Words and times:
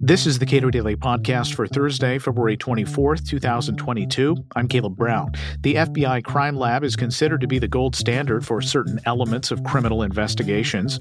This 0.00 0.26
is 0.26 0.38
the 0.38 0.46
Cato 0.46 0.70
Daily 0.70 0.96
Podcast 0.96 1.54
for 1.54 1.66
Thursday, 1.66 2.18
February 2.18 2.56
24th, 2.56 3.26
2022. 3.26 4.36
I'm 4.54 4.68
Caleb 4.68 4.96
Brown. 4.96 5.32
The 5.60 5.74
FBI 5.74 6.24
Crime 6.24 6.56
Lab 6.56 6.84
is 6.84 6.96
considered 6.96 7.40
to 7.40 7.46
be 7.46 7.58
the 7.58 7.68
gold 7.68 7.96
standard 7.96 8.44
for 8.44 8.60
certain 8.60 9.00
elements 9.06 9.50
of 9.50 9.64
criminal 9.64 10.02
investigations. 10.02 11.00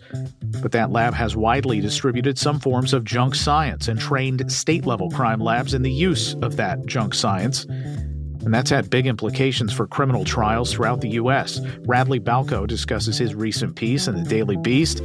But 0.61 0.71
that 0.71 0.91
lab 0.91 1.13
has 1.13 1.35
widely 1.35 1.81
distributed 1.81 2.37
some 2.37 2.59
forms 2.59 2.93
of 2.93 3.03
junk 3.03 3.35
science 3.35 3.87
and 3.87 3.99
trained 3.99 4.51
state 4.51 4.85
level 4.85 5.09
crime 5.09 5.39
labs 5.39 5.73
in 5.73 5.81
the 5.81 5.91
use 5.91 6.35
of 6.41 6.55
that 6.57 6.85
junk 6.85 7.13
science. 7.13 7.65
And 7.65 8.53
that's 8.53 8.69
had 8.69 8.89
big 8.89 9.07
implications 9.07 9.73
for 9.73 9.87
criminal 9.87 10.23
trials 10.23 10.71
throughout 10.71 11.01
the 11.01 11.09
U.S. 11.09 11.59
Radley 11.87 12.19
Balko 12.19 12.67
discusses 12.67 13.17
his 13.17 13.33
recent 13.33 13.75
piece 13.75 14.07
in 14.07 14.15
the 14.15 14.29
Daily 14.29 14.57
Beast 14.57 15.01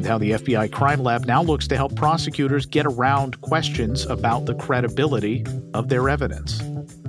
and 0.00 0.08
how 0.08 0.16
the 0.16 0.30
FBI 0.30 0.72
Crime 0.72 1.02
Lab 1.02 1.26
now 1.26 1.42
looks 1.42 1.68
to 1.68 1.76
help 1.76 1.94
prosecutors 1.94 2.64
get 2.64 2.86
around 2.86 3.38
questions 3.42 4.06
about 4.06 4.46
the 4.46 4.54
credibility 4.54 5.44
of 5.74 5.90
their 5.90 6.08
evidence. 6.08 6.58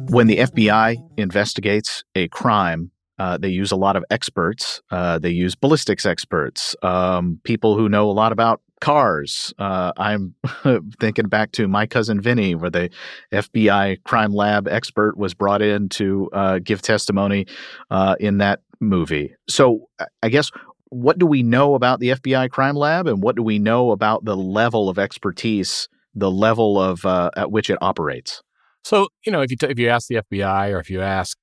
When 0.10 0.28
the 0.28 0.40
FBI 0.40 0.98
investigates 1.16 2.04
a 2.16 2.28
crime, 2.28 2.92
uh, 3.18 3.38
they 3.38 3.48
use 3.48 3.72
a 3.72 3.78
lot 3.78 3.96
of 3.96 4.04
experts. 4.10 4.82
Uh, 4.92 5.20
they 5.20 5.30
use 5.30 5.56
ballistics 5.56 6.06
experts, 6.06 6.76
um, 6.82 7.40
people 7.46 7.78
who 7.78 7.88
know 7.88 8.10
a 8.10 8.12
lot 8.12 8.34
about 8.34 8.60
cars. 8.82 9.54
Uh, 9.58 9.94
I'm 9.96 10.36
thinking 11.00 11.30
back 11.30 11.54
to 11.54 11.70
my 11.70 11.86
cousin 11.86 12.20
Vinny, 12.20 12.56
where 12.56 12.72
the 12.72 12.90
FBI 13.32 14.04
crime 14.04 14.34
lab 14.34 14.68
expert 14.68 15.16
was 15.16 15.34
brought 15.34 15.62
in 15.62 15.88
to 15.90 16.30
uh, 16.34 16.60
give 16.60 16.82
testimony 16.82 17.48
uh, 17.90 18.18
in 18.20 18.40
that 18.40 18.60
movie. 18.82 19.34
So 19.48 19.88
I 20.22 20.28
guess 20.28 20.52
what 20.92 21.18
do 21.18 21.26
we 21.26 21.42
know 21.42 21.74
about 21.74 22.00
the 22.00 22.10
FBI 22.10 22.50
crime 22.52 22.76
lab, 22.76 23.08
and 23.08 23.24
what 23.24 23.36
do 23.36 23.42
we 23.42 23.58
know 23.58 23.92
about 23.92 24.26
the 24.26 24.38
level 24.38 24.90
of 24.90 25.00
expertise, 25.00 25.88
the 26.14 26.30
level 26.30 26.80
of 26.80 27.06
uh, 27.06 27.32
at 27.36 27.50
which 27.50 27.70
it 27.70 27.78
operates? 27.82 28.44
So 28.84 29.08
you 29.26 29.32
know, 29.32 29.42
if 29.42 29.50
you 29.50 29.58
t- 29.58 29.68
if 29.68 29.80
you 29.80 29.90
ask 29.90 30.08
the 30.08 30.22
FBI 30.32 30.72
or 30.72 30.80
if 30.80 30.90
you 30.90 31.02
ask 31.02 31.38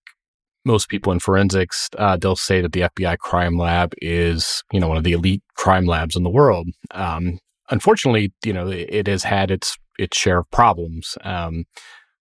most 0.65 0.91
people 0.91 1.13
in 1.13 1.19
forensics, 1.19 1.89
uh, 1.97 2.17
they'll 2.17 2.37
say 2.37 2.61
that 2.61 2.73
the 2.73 2.83
FBI 2.83 3.17
crime 3.19 3.57
lab 3.57 3.95
is, 4.03 4.63
you 4.71 4.79
know, 4.79 4.89
one 4.89 4.99
of 4.99 5.05
the 5.05 5.13
elite 5.13 5.43
crime 5.55 5.87
labs 5.87 6.15
in 6.15 6.25
the 6.25 6.31
world. 6.31 6.69
Um, 6.91 7.39
unfortunately, 7.71 8.33
you 8.45 8.53
know, 8.53 8.69
it, 8.69 9.07
has 9.07 9.25
had 9.25 9.51
its 9.51 9.79
its 9.99 10.17
share 10.17 10.39
of 10.39 10.51
problems. 10.51 11.17
Um, 11.25 11.65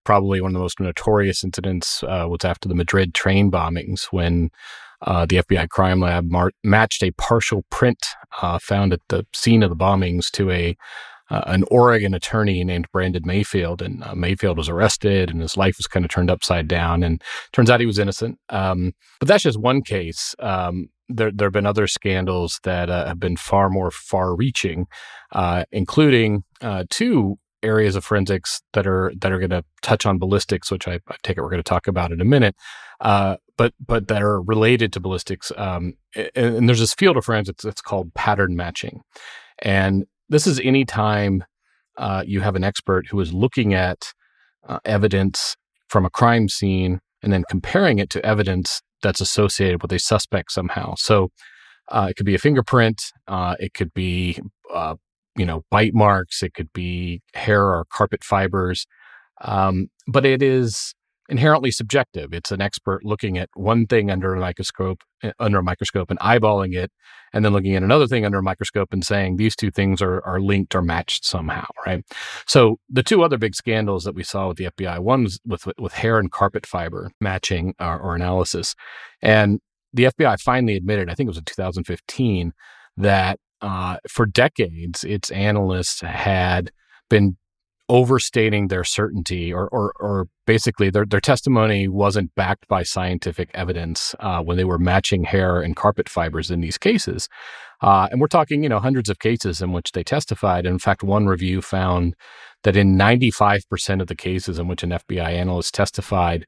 probably 0.06 0.39
one 0.39 0.52
of 0.52 0.53
the 0.53 0.59
most 0.59 0.80
notorious 0.80 1.44
incidents 1.44 2.02
uh, 2.03 2.25
was 2.30 2.45
after 2.45 2.69
the 2.69 2.75
Madrid 2.75 3.14
train 3.14 3.52
bombings 3.52 4.06
when 4.12 4.50
uh, 5.02 5.26
the 5.26 5.38
FBI 5.38 5.70
crime 5.70 6.00
lab 6.00 6.30
mar- 6.30 6.52
matched 6.64 7.03
a 7.03 7.12
partial 7.12 7.64
print 7.70 8.00
uh, 8.42 8.59
found 8.59 8.94
at 8.94 9.02
the 9.09 9.26
scene 9.34 9.64
of 9.64 9.70
the 9.70 9.76
bombings 9.76 10.31
to 10.31 10.52
a 10.52 10.76
uh, 11.30 11.42
an 11.48 11.66
Oregon 11.70 12.14
attorney 12.14 12.64
named 12.64 12.88
Brandon 12.94 13.23
Mayfield, 13.25 13.81
and 13.81 14.02
uh, 14.02 14.16
Mayfield 14.16 14.58
was 14.58 14.70
arrested, 14.70 15.30
and 15.30 15.42
his 15.42 15.58
life 15.58 15.75
was 15.78 15.86
kind 15.86 16.06
of 16.06 16.12
turned 16.12 16.31
upside 16.31 16.70
down. 16.70 17.03
And 17.03 17.22
turns 17.52 17.70
out 17.70 17.81
he 17.81 17.86
was 17.86 18.00
innocent. 18.00 18.40
Um, 18.48 18.94
but 19.20 19.28
that's 19.28 19.44
just 19.44 19.59
one 19.59 19.81
case. 19.81 20.36
Um, 20.40 20.88
there, 21.09 21.30
there 21.31 21.48
have 21.48 21.53
been 21.53 21.66
other 21.66 21.86
scandals 21.86 22.62
that 22.64 22.90
uh, 22.90 23.08
have 23.08 23.20
been 23.20 23.36
far 23.36 23.70
more 23.70 23.92
far-reaching, 23.92 24.86
uh, 25.34 25.66
including 25.72 26.44
two 26.90 27.38
areas 27.63 27.95
of 27.95 28.05
forensics 28.05 28.61
that 28.73 28.86
are 28.88 29.11
that 29.19 29.31
are 29.31 29.39
going 29.39 29.50
to 29.50 29.63
touch 29.81 30.05
on 30.05 30.19
ballistics, 30.19 30.72
which 30.72 30.88
I, 30.88 31.00
I, 31.08 31.16
take 31.23 31.38
it 31.38 31.41
we're 31.41 31.50
going 31.50 31.63
to 31.63 31.69
talk 31.69 31.88
about 31.88 32.11
in 32.11 32.22
a 32.22 32.25
minute. 32.25 32.55
Uh, 33.02 33.38
but 33.58 33.73
but 33.86 34.08
that 34.08 34.22
are 34.22 34.41
related 34.41 34.94
to 34.94 35.00
ballistics. 35.00 35.52
Um, 35.58 35.94
and, 36.16 36.30
and, 36.35 36.69
there's 36.69 36.80
this 36.80 36.94
field 36.94 37.17
of 37.17 37.25
forensics 37.25 37.63
that's 37.63 37.81
called 37.81 38.13
pattern 38.13 38.55
matching, 38.55 39.02
and 39.59 40.05
this 40.30 40.47
is 40.47 40.59
any 40.59 40.85
time 40.85 41.44
uh, 41.97 42.23
you 42.25 42.41
have 42.41 42.55
an 42.55 42.63
expert 42.63 43.08
who 43.08 43.19
is 43.19 43.33
looking 43.33 43.73
at 43.73 44.13
uh, 44.67 44.80
evidence 44.85 45.55
from 45.89 46.05
a 46.05 46.09
crime 46.09 46.50
scene 46.50 47.00
and 47.23 47.33
then 47.33 47.44
comparing 47.50 48.00
it 48.00 48.09
to 48.11 48.25
evidence 48.25 48.81
that's 49.01 49.22
associated 49.22 49.81
with 49.81 49.91
a 49.91 50.00
suspect 50.00 50.51
somehow. 50.51 50.94
So 50.97 51.29
uh, 51.90 52.07
it 52.09 52.16
could 52.16 52.25
be 52.25 52.35
a 52.35 52.40
fingerprint, 52.40 53.01
uh, 53.28 53.56
it 53.59 53.73
could 53.73 53.94
be 53.94 54.40
uh, 54.73 54.96
you 55.38 55.46
know 55.46 55.64
bite 55.72 55.94
marks, 55.94 56.44
it 56.44 56.53
could 56.53 56.72
be 56.74 57.22
hair 57.34 57.64
or 57.64 57.86
carpet 57.92 58.24
fibers, 58.24 58.86
um, 59.42 59.88
but 60.08 60.25
it 60.25 60.42
is 60.42 60.94
inherently 61.30 61.72
subjective. 61.72 62.34
It's 62.34 62.52
an 62.52 62.62
expert 62.62 63.03
looking 63.03 63.38
at 63.38 63.50
one 63.53 63.86
thing 63.86 64.09
under 64.09 64.34
a 64.34 64.40
microscope, 64.40 65.03
eh, 65.24 65.31
under 65.40 65.59
a 65.59 65.64
microscope, 65.64 66.09
and 66.09 66.20
eyeballing 66.20 66.74
it, 66.74 66.92
and 67.34 67.44
then 67.44 67.52
looking 67.52 67.76
at 67.76 67.84
another 67.84 68.08
thing 68.08 68.26
under 68.26 68.38
a 68.40 68.44
microscope 68.44 68.94
and 68.94 69.06
saying 69.06 69.36
these 69.36 69.56
two 69.56 69.72
things 69.72 70.02
are 70.02 70.26
are 70.26 70.40
linked 70.40 70.76
or 70.76 70.81
matched 70.81 71.26
somehow, 71.26 71.66
right? 71.86 72.03
So 72.46 72.78
the 72.90 73.03
two 73.03 73.24
other 73.24 73.38
big 73.38 73.56
scandals 73.56 74.03
that 74.06 74.16
we 74.16 74.24
saw 74.24 74.47
with 74.50 74.58
the 74.58 74.70
FBI, 74.72 75.00
one 75.00 75.24
was 75.24 75.40
with 75.46 75.68
with 75.78 75.94
hair 75.94 76.20
and 76.20 76.31
carpet 76.31 76.66
fiber 76.66 77.12
matching 77.22 77.74
or, 77.80 77.88
uh, 77.88 77.97
or 77.97 78.16
analysis, 78.16 78.76
and 79.22 79.59
the 79.94 80.06
FBI 80.06 80.40
finally 80.40 80.76
admitted, 80.76 81.09
I 81.09 81.16
think 81.16 81.28
it 81.28 81.31
was 81.31 81.38
in 81.38 81.46
2015, 81.46 82.53
that 82.97 83.40
uh, 83.62 83.97
for 84.09 84.25
decades 84.25 85.03
its 85.03 85.31
analysts 85.31 86.01
had 86.01 86.72
been 87.09 87.38
overstating 87.90 88.68
their 88.68 88.84
certainty 88.84 89.53
or, 89.53 89.69
or, 89.69 89.94
or 90.00 90.28
basically 90.45 90.90
their, 90.90 91.06
their 91.06 91.22
testimony 91.22 91.88
wasn't 91.88 92.34
backed 92.35 92.67
by 92.67 92.84
scientific 92.84 93.50
evidence 93.53 94.13
uh, 94.19 94.41
when 94.41 94.57
they 94.57 94.66
were 94.66 94.78
matching 94.78 95.23
hair 95.23 95.62
and 95.62 95.78
carpet 95.78 96.09
fibers 96.09 96.51
in 96.51 96.59
these 96.59 96.78
cases. 96.78 97.29
Uh, 97.81 98.07
and 98.12 98.19
we're 98.19 98.28
talking, 98.28 98.62
you 98.62 98.69
know, 98.69 98.79
hundreds 98.79 99.09
of 99.09 99.19
cases 99.19 99.62
in 99.62 99.72
which 99.72 99.94
they 99.94 100.03
testified. 100.03 100.66
in 100.66 100.79
fact, 100.79 101.01
one 101.01 101.28
review 101.28 101.62
found 101.62 102.13
that 102.63 102.75
in 102.75 102.97
95% 102.97 104.01
of 104.01 104.07
the 104.07 104.16
cases 104.16 104.59
in 104.59 104.67
which 104.67 104.84
an 104.84 104.90
FBI 104.90 105.29
analyst 105.29 105.73
testified, 105.73 106.46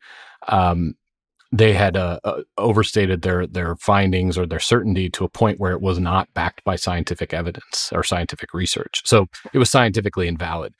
um, 0.47 0.95
they 1.51 1.73
had 1.73 1.97
uh, 1.97 2.19
uh, 2.23 2.41
overstated 2.57 3.23
their 3.23 3.47
their 3.47 3.75
findings 3.75 4.37
or 4.37 4.45
their 4.45 4.59
certainty 4.59 5.09
to 5.09 5.23
a 5.23 5.29
point 5.29 5.59
where 5.59 5.71
it 5.71 5.81
was 5.81 5.99
not 5.99 6.31
backed 6.33 6.63
by 6.63 6.75
scientific 6.75 7.33
evidence 7.33 7.91
or 7.93 8.03
scientific 8.03 8.53
research. 8.53 9.01
So 9.05 9.27
it 9.53 9.57
was 9.57 9.69
scientifically 9.69 10.27
invalid. 10.27 10.73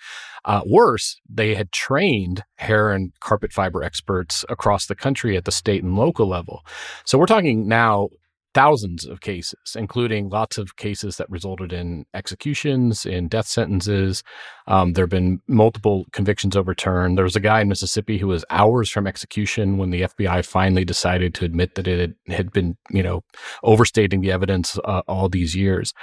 Uh, 0.45 0.61
worse, 0.65 1.19
they 1.27 1.55
had 1.55 1.71
trained 1.71 2.43
hair 2.57 2.91
and 2.91 3.11
carpet 3.19 3.51
fiber 3.51 3.83
experts 3.83 4.45
across 4.47 4.85
the 4.85 4.95
country 4.95 5.35
at 5.35 5.45
the 5.45 5.51
state 5.51 5.83
and 5.83 5.97
local 5.97 6.27
level. 6.27 6.61
So 7.03 7.17
we're 7.17 7.25
talking 7.25 7.67
now 7.67 8.09
thousands 8.53 9.05
of 9.05 9.21
cases, 9.21 9.75
including 9.75 10.29
lots 10.29 10.57
of 10.57 10.75
cases 10.75 11.17
that 11.17 11.29
resulted 11.29 11.71
in 11.71 12.05
executions, 12.13 13.05
in 13.05 13.27
death 13.27 13.47
sentences. 13.47 14.23
Um, 14.67 14.93
there 14.93 15.03
have 15.03 15.09
been 15.09 15.41
multiple 15.47 16.05
convictions 16.13 16.55
overturned. 16.55 17.17
There 17.17 17.23
was 17.23 17.35
a 17.35 17.41
guy 17.41 17.61
in 17.61 17.69
Mississippi 17.69 18.17
who 18.17 18.27
was 18.27 18.45
hours 18.49 18.89
from 18.89 19.07
execution 19.07 19.77
when 19.77 19.91
the 19.91 20.01
FBI 20.01 20.45
finally 20.45 20.85
decided 20.85 21.33
to 21.35 21.45
admit 21.45 21.75
that 21.75 21.87
it 21.87 22.15
had, 22.27 22.51
been, 22.51 22.75
you 22.89 23.03
know, 23.03 23.21
overstating 23.63 24.21
the 24.21 24.31
evidence 24.31 24.77
uh, 24.83 25.01
all 25.07 25.29
these 25.29 25.55
years. 25.55 25.93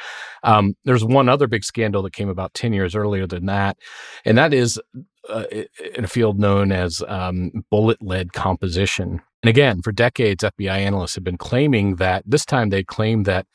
Um, 0.43 0.75
there's 0.85 1.05
one 1.05 1.29
other 1.29 1.47
big 1.47 1.65
scandal 1.65 2.03
that 2.03 2.13
came 2.13 2.29
about 2.29 2.55
10 2.55 2.73
years 2.73 2.95
earlier 2.95 3.27
than 3.27 3.47
that, 3.47 3.77
and 4.25 4.39
that 4.39 4.55
is 4.55 4.81
uh, 5.29 5.45
in 5.97 6.05
a 6.05 6.09
field 6.09 6.39
known 6.39 6.71
as 6.71 7.03
um, 7.09 7.51
bullet 7.71 8.01
lead 8.01 8.33
composition. 8.33 9.21
And 9.43 9.51
again, 9.51 9.83
for 9.83 9.93
decades, 9.93 10.43
FBI 10.43 10.79
analysts 10.79 11.15
have 11.15 11.25
been 11.25 11.39
claiming 11.39 11.97
that 11.97 12.25
this 12.27 12.45
time 12.45 12.71
they 12.71 12.83
claim 12.83 13.25
that 13.25 13.47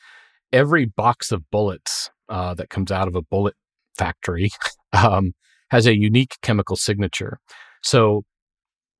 every 0.52 0.86
box 0.86 1.32
of 1.32 1.50
bullets 1.50 2.10
uh, 2.28 2.54
that 2.54 2.70
comes 2.70 2.92
out 2.92 3.08
of 3.08 3.16
a 3.16 3.22
bullet 3.22 3.54
factory 3.96 4.50
um, 4.92 5.32
has 5.70 5.86
a 5.86 5.96
unique 5.96 6.36
chemical 6.42 6.76
signature. 6.76 7.38
So 7.82 8.24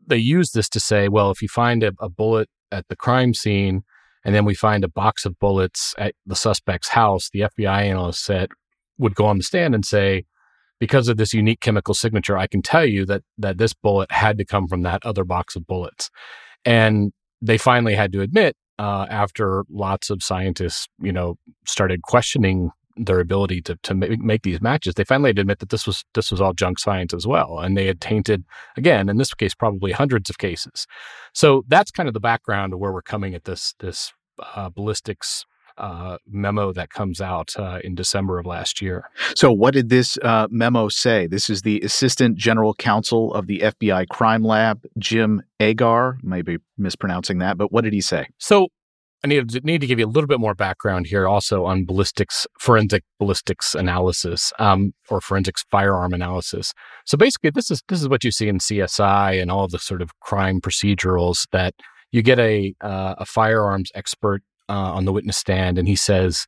they 0.06 0.16
use 0.16 0.52
this 0.52 0.68
to 0.70 0.80
say, 0.80 1.08
well, 1.08 1.30
if 1.30 1.42
you 1.42 1.48
find 1.48 1.82
a, 1.82 1.92
a 2.00 2.08
bullet 2.08 2.48
at 2.70 2.88
the 2.88 2.96
crime 2.96 3.34
scene 3.34 3.82
and 4.24 4.34
then 4.34 4.44
we 4.44 4.54
find 4.54 4.84
a 4.84 4.88
box 4.88 5.24
of 5.24 5.38
bullets 5.38 5.94
at 5.98 6.14
the 6.26 6.36
suspect's 6.36 6.88
house, 6.88 7.30
the 7.32 7.40
FBI 7.40 7.82
analyst 7.82 8.24
said 8.24 8.50
would 8.98 9.14
go 9.14 9.26
on 9.26 9.38
the 9.38 9.44
stand 9.44 9.74
and 9.74 9.84
say, 9.84 10.24
because 10.80 11.06
of 11.06 11.16
this 11.16 11.32
unique 11.32 11.60
chemical 11.60 11.94
signature, 11.94 12.36
I 12.36 12.48
can 12.48 12.60
tell 12.60 12.84
you 12.84 13.06
that 13.06 13.22
that 13.38 13.56
this 13.56 13.72
bullet 13.72 14.10
had 14.10 14.36
to 14.38 14.44
come 14.44 14.66
from 14.66 14.82
that 14.82 15.04
other 15.06 15.22
box 15.22 15.54
of 15.54 15.64
bullets. 15.64 16.10
And 16.64 17.12
they 17.40 17.58
finally 17.58 17.94
had 17.94 18.12
to 18.12 18.20
admit, 18.20 18.56
uh, 18.78 19.06
after 19.10 19.64
lots 19.70 20.10
of 20.10 20.22
scientists, 20.22 20.88
you 21.00 21.12
know, 21.12 21.36
started 21.66 22.02
questioning 22.02 22.70
their 22.96 23.20
ability 23.20 23.62
to 23.62 23.76
to 23.82 23.94
make, 23.94 24.42
these 24.42 24.60
matches, 24.60 24.94
they 24.94 25.04
finally 25.04 25.30
had 25.30 25.36
to 25.36 25.42
admit 25.42 25.58
that 25.60 25.70
this 25.70 25.86
was 25.86 26.04
this 26.14 26.30
was 26.30 26.40
all 26.40 26.52
junk 26.52 26.78
science 26.78 27.14
as 27.14 27.26
well, 27.26 27.58
and 27.58 27.76
they 27.76 27.86
had 27.86 28.00
tainted 28.00 28.44
again 28.76 29.08
in 29.08 29.16
this 29.16 29.32
case 29.34 29.54
probably 29.54 29.92
hundreds 29.92 30.28
of 30.28 30.38
cases. 30.38 30.86
So 31.32 31.64
that's 31.68 31.90
kind 31.90 32.08
of 32.08 32.14
the 32.14 32.20
background 32.20 32.72
of 32.72 32.78
where 32.80 32.92
we're 32.92 33.02
coming 33.02 33.34
at 33.34 33.44
this 33.44 33.74
this 33.78 34.12
uh, 34.54 34.68
ballistics 34.68 35.44
uh, 35.78 36.18
memo 36.26 36.72
that 36.72 36.90
comes 36.90 37.20
out 37.20 37.50
uh, 37.58 37.78
in 37.82 37.94
December 37.94 38.38
of 38.38 38.46
last 38.46 38.80
year. 38.80 39.08
So, 39.36 39.52
what 39.52 39.74
did 39.74 39.88
this 39.88 40.18
uh, 40.22 40.48
memo 40.50 40.88
say? 40.88 41.26
This 41.26 41.50
is 41.50 41.62
the 41.62 41.80
Assistant 41.80 42.36
General 42.36 42.74
Counsel 42.74 43.32
of 43.34 43.46
the 43.46 43.60
FBI 43.60 44.08
Crime 44.08 44.42
Lab, 44.42 44.84
Jim 44.98 45.42
Agar. 45.60 46.18
Maybe 46.22 46.58
mispronouncing 46.78 47.38
that, 47.38 47.58
but 47.58 47.72
what 47.72 47.84
did 47.84 47.92
he 47.92 48.00
say? 48.00 48.28
So, 48.38 48.68
I 49.24 49.28
need 49.28 49.48
to, 49.50 49.60
need 49.60 49.80
to 49.80 49.86
give 49.86 50.00
you 50.00 50.06
a 50.06 50.08
little 50.08 50.26
bit 50.26 50.40
more 50.40 50.54
background 50.54 51.06
here, 51.06 51.28
also 51.28 51.64
on 51.64 51.84
ballistics, 51.84 52.44
forensic 52.58 53.04
ballistics 53.20 53.74
analysis, 53.74 54.52
um, 54.58 54.94
or 55.10 55.20
forensics 55.20 55.64
firearm 55.70 56.12
analysis. 56.12 56.72
So 57.06 57.16
basically, 57.16 57.50
this 57.50 57.70
is 57.70 57.82
this 57.88 58.00
is 58.00 58.08
what 58.08 58.24
you 58.24 58.32
see 58.32 58.48
in 58.48 58.58
CSI 58.58 59.40
and 59.40 59.50
all 59.50 59.64
of 59.64 59.70
the 59.70 59.78
sort 59.78 60.02
of 60.02 60.10
crime 60.20 60.60
procedurals 60.60 61.46
that 61.52 61.74
you 62.10 62.22
get 62.22 62.40
a 62.40 62.74
uh, 62.80 63.14
a 63.18 63.24
firearms 63.24 63.92
expert 63.94 64.42
uh, 64.68 64.92
on 64.92 65.04
the 65.04 65.12
witness 65.12 65.36
stand, 65.36 65.78
and 65.78 65.88
he 65.88 65.96
says 65.96 66.46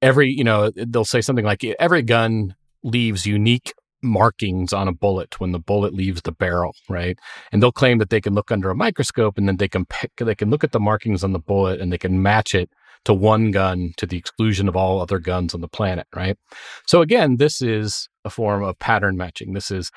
every 0.00 0.30
you 0.30 0.44
know 0.44 0.70
they'll 0.76 1.04
say 1.04 1.20
something 1.20 1.44
like 1.44 1.64
every 1.78 2.02
gun 2.02 2.54
leaves 2.82 3.26
unique 3.26 3.72
markings 4.02 4.72
on 4.72 4.88
a 4.88 4.92
bullet 4.92 5.40
when 5.40 5.52
the 5.52 5.58
bullet 5.58 5.92
leaves 5.92 6.22
the 6.22 6.32
barrel, 6.32 6.74
right? 6.88 7.18
And 7.50 7.62
they'll 7.62 7.72
claim 7.72 7.98
that 7.98 8.10
they 8.10 8.20
can 8.20 8.34
look 8.34 8.50
under 8.50 8.70
a 8.70 8.76
microscope 8.76 9.38
and 9.38 9.48
then 9.48 9.56
they 9.56 9.68
can 9.68 9.86
pick, 9.86 10.12
they 10.16 10.34
can 10.34 10.50
look 10.50 10.64
at 10.64 10.72
the 10.72 10.80
markings 10.80 11.24
on 11.24 11.32
the 11.32 11.38
bullet 11.38 11.80
and 11.80 11.92
they 11.92 11.98
can 11.98 12.22
match 12.22 12.54
it 12.54 12.70
to 13.04 13.14
one 13.14 13.50
gun 13.50 13.92
to 13.96 14.06
the 14.06 14.16
exclusion 14.16 14.68
of 14.68 14.76
all 14.76 15.00
other 15.00 15.18
guns 15.18 15.54
on 15.54 15.60
the 15.60 15.68
planet, 15.68 16.06
right? 16.14 16.36
So 16.86 17.00
again, 17.00 17.36
this 17.36 17.62
is 17.62 18.08
a 18.24 18.30
form 18.30 18.62
of 18.62 18.78
pattern 18.78 19.16
matching. 19.16 19.52
This 19.52 19.70
is 19.70 19.90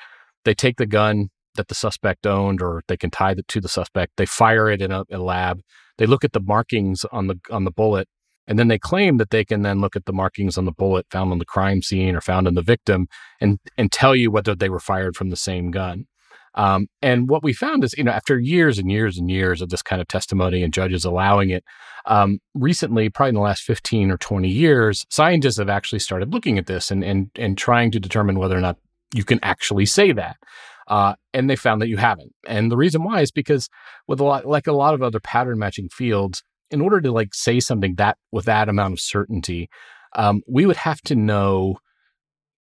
they 0.44 0.54
take 0.54 0.76
the 0.76 0.86
gun 0.86 1.30
that 1.54 1.68
the 1.68 1.74
suspect 1.74 2.26
owned 2.26 2.62
or 2.62 2.82
they 2.88 2.96
can 2.96 3.10
tie 3.10 3.32
it 3.32 3.48
to 3.48 3.60
the 3.60 3.68
suspect, 3.68 4.12
they 4.16 4.26
fire 4.26 4.68
it 4.70 4.82
in 4.82 4.90
a, 4.90 5.04
a 5.10 5.18
lab, 5.18 5.60
they 5.98 6.06
look 6.06 6.24
at 6.24 6.32
the 6.32 6.40
markings 6.40 7.04
on 7.12 7.26
the 7.26 7.38
on 7.50 7.64
the 7.64 7.70
bullet 7.70 8.08
and 8.46 8.58
then 8.58 8.68
they 8.68 8.78
claim 8.78 9.18
that 9.18 9.30
they 9.30 9.44
can 9.44 9.62
then 9.62 9.80
look 9.80 9.96
at 9.96 10.04
the 10.04 10.12
markings 10.12 10.58
on 10.58 10.64
the 10.64 10.72
bullet 10.72 11.06
found 11.10 11.30
on 11.32 11.38
the 11.38 11.44
crime 11.44 11.82
scene 11.82 12.16
or 12.16 12.20
found 12.20 12.48
in 12.48 12.54
the 12.54 12.62
victim 12.62 13.06
and, 13.40 13.58
and 13.78 13.92
tell 13.92 14.16
you 14.16 14.30
whether 14.30 14.54
they 14.54 14.68
were 14.68 14.80
fired 14.80 15.16
from 15.16 15.30
the 15.30 15.36
same 15.36 15.70
gun. 15.70 16.06
Um, 16.54 16.88
and 17.00 17.30
what 17.30 17.42
we 17.42 17.54
found 17.54 17.82
is, 17.82 17.94
you 17.96 18.04
know, 18.04 18.10
after 18.10 18.38
years 18.38 18.78
and 18.78 18.90
years 18.90 19.16
and 19.16 19.30
years 19.30 19.62
of 19.62 19.70
this 19.70 19.80
kind 19.80 20.02
of 20.02 20.08
testimony 20.08 20.62
and 20.62 20.74
judges 20.74 21.04
allowing 21.04 21.48
it, 21.48 21.64
um, 22.04 22.40
recently, 22.52 23.08
probably 23.08 23.30
in 23.30 23.36
the 23.36 23.40
last 23.40 23.62
15 23.62 24.10
or 24.10 24.18
20 24.18 24.48
years, 24.48 25.06
scientists 25.08 25.56
have 25.56 25.70
actually 25.70 26.00
started 26.00 26.34
looking 26.34 26.58
at 26.58 26.66
this 26.66 26.90
and, 26.90 27.02
and, 27.02 27.30
and 27.36 27.56
trying 27.56 27.90
to 27.92 28.00
determine 28.00 28.38
whether 28.38 28.56
or 28.56 28.60
not 28.60 28.76
you 29.14 29.24
can 29.24 29.38
actually 29.42 29.86
say 29.86 30.12
that. 30.12 30.36
Uh, 30.88 31.14
and 31.32 31.48
they 31.48 31.56
found 31.56 31.80
that 31.80 31.88
you 31.88 31.96
haven't. 31.96 32.32
And 32.46 32.70
the 32.70 32.76
reason 32.76 33.02
why 33.02 33.20
is 33.20 33.30
because 33.30 33.68
with 34.08 34.20
a 34.20 34.24
lot, 34.24 34.46
like 34.46 34.66
a 34.66 34.72
lot 34.72 34.94
of 34.94 35.02
other 35.02 35.20
pattern 35.20 35.58
matching 35.58 35.88
fields, 35.88 36.42
in 36.70 36.80
order 36.80 37.00
to 37.00 37.12
like 37.12 37.34
say 37.34 37.60
something 37.60 37.94
that 37.96 38.16
with 38.32 38.46
that 38.46 38.68
amount 38.68 38.94
of 38.94 39.00
certainty, 39.00 39.68
um, 40.16 40.42
we 40.48 40.66
would 40.66 40.76
have 40.76 41.00
to 41.02 41.14
know 41.14 41.76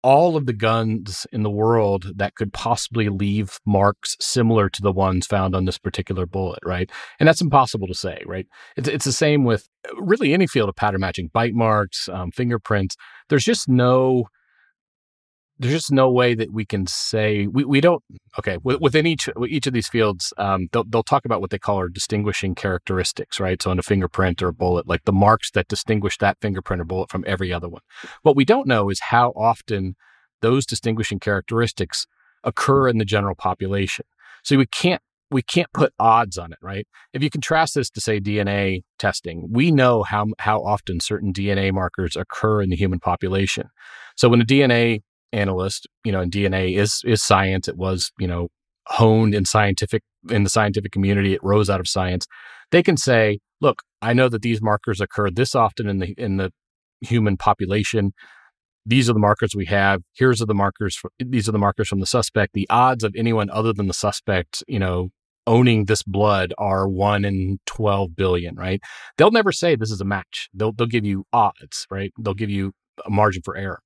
all 0.02 0.36
of 0.36 0.46
the 0.46 0.52
guns 0.52 1.26
in 1.32 1.42
the 1.42 1.50
world 1.50 2.12
that 2.16 2.36
could 2.36 2.52
possibly 2.52 3.08
leave 3.08 3.58
marks 3.66 4.16
similar 4.20 4.68
to 4.68 4.80
the 4.80 4.92
ones 4.92 5.26
found 5.26 5.52
on 5.56 5.64
this 5.64 5.78
particular 5.78 6.26
bullet, 6.26 6.60
right? 6.64 6.92
And 7.18 7.28
that's 7.28 7.40
impossible 7.40 7.88
to 7.88 7.94
say, 7.94 8.22
right? 8.24 8.46
It's, 8.76 8.88
it's 8.88 9.04
the 9.04 9.10
same 9.10 9.42
with 9.42 9.68
really 9.98 10.32
any 10.32 10.46
field 10.46 10.68
of 10.68 10.76
pattern 10.76 11.00
matching, 11.00 11.28
bite 11.32 11.54
marks, 11.54 12.08
um, 12.08 12.30
fingerprints. 12.30 12.94
There's 13.28 13.44
just 13.44 13.68
no 13.68 14.28
there's 15.58 15.74
just 15.74 15.92
no 15.92 16.10
way 16.10 16.34
that 16.34 16.52
we 16.52 16.64
can 16.64 16.86
say 16.86 17.46
we, 17.46 17.64
we 17.64 17.80
don't 17.80 18.02
okay 18.38 18.58
within 18.62 19.06
each 19.06 19.28
each 19.48 19.66
of 19.66 19.72
these 19.72 19.88
fields 19.88 20.32
um, 20.38 20.68
they'll, 20.72 20.84
they'll 20.84 21.02
talk 21.02 21.24
about 21.24 21.40
what 21.40 21.50
they 21.50 21.58
call 21.58 21.76
our 21.76 21.88
distinguishing 21.88 22.54
characteristics 22.54 23.40
right? 23.40 23.62
So 23.62 23.70
on 23.70 23.78
a 23.78 23.82
fingerprint 23.82 24.42
or 24.42 24.48
a 24.48 24.52
bullet 24.52 24.86
like 24.86 25.04
the 25.04 25.12
marks 25.12 25.50
that 25.52 25.68
distinguish 25.68 26.18
that 26.18 26.38
fingerprint 26.40 26.80
or 26.80 26.84
bullet 26.84 27.10
from 27.10 27.24
every 27.26 27.52
other 27.52 27.68
one. 27.68 27.82
What 28.22 28.36
we 28.36 28.44
don't 28.44 28.66
know 28.66 28.90
is 28.90 29.00
how 29.00 29.30
often 29.30 29.96
those 30.42 30.66
distinguishing 30.66 31.18
characteristics 31.18 32.06
occur 32.44 32.88
in 32.88 32.98
the 32.98 33.04
general 33.04 33.34
population. 33.34 34.04
So 34.44 34.56
we 34.56 34.66
can't 34.66 35.02
we 35.30 35.42
can't 35.42 35.72
put 35.72 35.92
odds 35.98 36.38
on 36.38 36.52
it 36.52 36.58
right? 36.60 36.86
If 37.12 37.22
you 37.22 37.30
contrast 37.30 37.74
this 37.74 37.90
to 37.90 38.00
say 38.00 38.20
dna 38.20 38.82
testing 38.98 39.48
we 39.50 39.70
know 39.70 40.02
how 40.02 40.26
how 40.38 40.60
often 40.60 41.00
certain 41.00 41.32
dna 41.32 41.72
markers 41.72 42.14
occur 42.14 42.60
in 42.60 42.68
the 42.68 42.76
human 42.76 43.00
population. 43.00 43.68
So 44.16 44.28
when 44.28 44.40
a 44.40 44.44
dna 44.44 45.00
analyst, 45.36 45.86
you 46.04 46.12
know, 46.12 46.20
and 46.20 46.32
DNA 46.32 46.76
is 46.76 47.02
is 47.04 47.22
science. 47.22 47.68
It 47.68 47.76
was, 47.76 48.10
you 48.18 48.26
know, 48.26 48.48
honed 48.88 49.34
in 49.34 49.44
scientific 49.44 50.02
in 50.30 50.44
the 50.44 50.50
scientific 50.50 50.92
community. 50.92 51.34
It 51.34 51.40
rose 51.42 51.70
out 51.70 51.80
of 51.80 51.88
science. 51.88 52.26
They 52.72 52.82
can 52.82 52.96
say, 52.96 53.38
look, 53.60 53.82
I 54.02 54.12
know 54.12 54.28
that 54.28 54.42
these 54.42 54.62
markers 54.62 55.00
occur 55.00 55.30
this 55.30 55.54
often 55.54 55.88
in 55.88 55.98
the 55.98 56.14
in 56.18 56.36
the 56.36 56.50
human 57.00 57.36
population. 57.36 58.12
These 58.84 59.10
are 59.10 59.12
the 59.12 59.18
markers 59.18 59.54
we 59.54 59.66
have. 59.66 60.02
Here's 60.14 60.40
are 60.40 60.46
the 60.46 60.54
markers. 60.54 60.96
For, 60.96 61.10
these 61.18 61.48
are 61.48 61.52
the 61.52 61.58
markers 61.58 61.88
from 61.88 62.00
the 62.00 62.06
suspect. 62.06 62.52
The 62.54 62.68
odds 62.70 63.02
of 63.04 63.14
anyone 63.16 63.50
other 63.50 63.72
than 63.72 63.88
the 63.88 63.94
suspect, 63.94 64.62
you 64.68 64.78
know, 64.78 65.10
owning 65.46 65.84
this 65.84 66.02
blood 66.02 66.54
are 66.58 66.88
one 66.88 67.24
in 67.24 67.58
12 67.66 68.14
billion, 68.14 68.54
right? 68.54 68.80
They'll 69.18 69.30
never 69.30 69.52
say 69.52 69.74
this 69.74 69.90
is 69.90 70.00
a 70.00 70.04
match. 70.04 70.48
They'll, 70.54 70.72
they'll 70.72 70.86
give 70.86 71.04
you 71.04 71.24
odds, 71.32 71.86
right? 71.90 72.12
They'll 72.18 72.34
give 72.34 72.50
you 72.50 72.72
a 73.04 73.10
margin 73.10 73.42
for 73.44 73.56
error. 73.56 73.80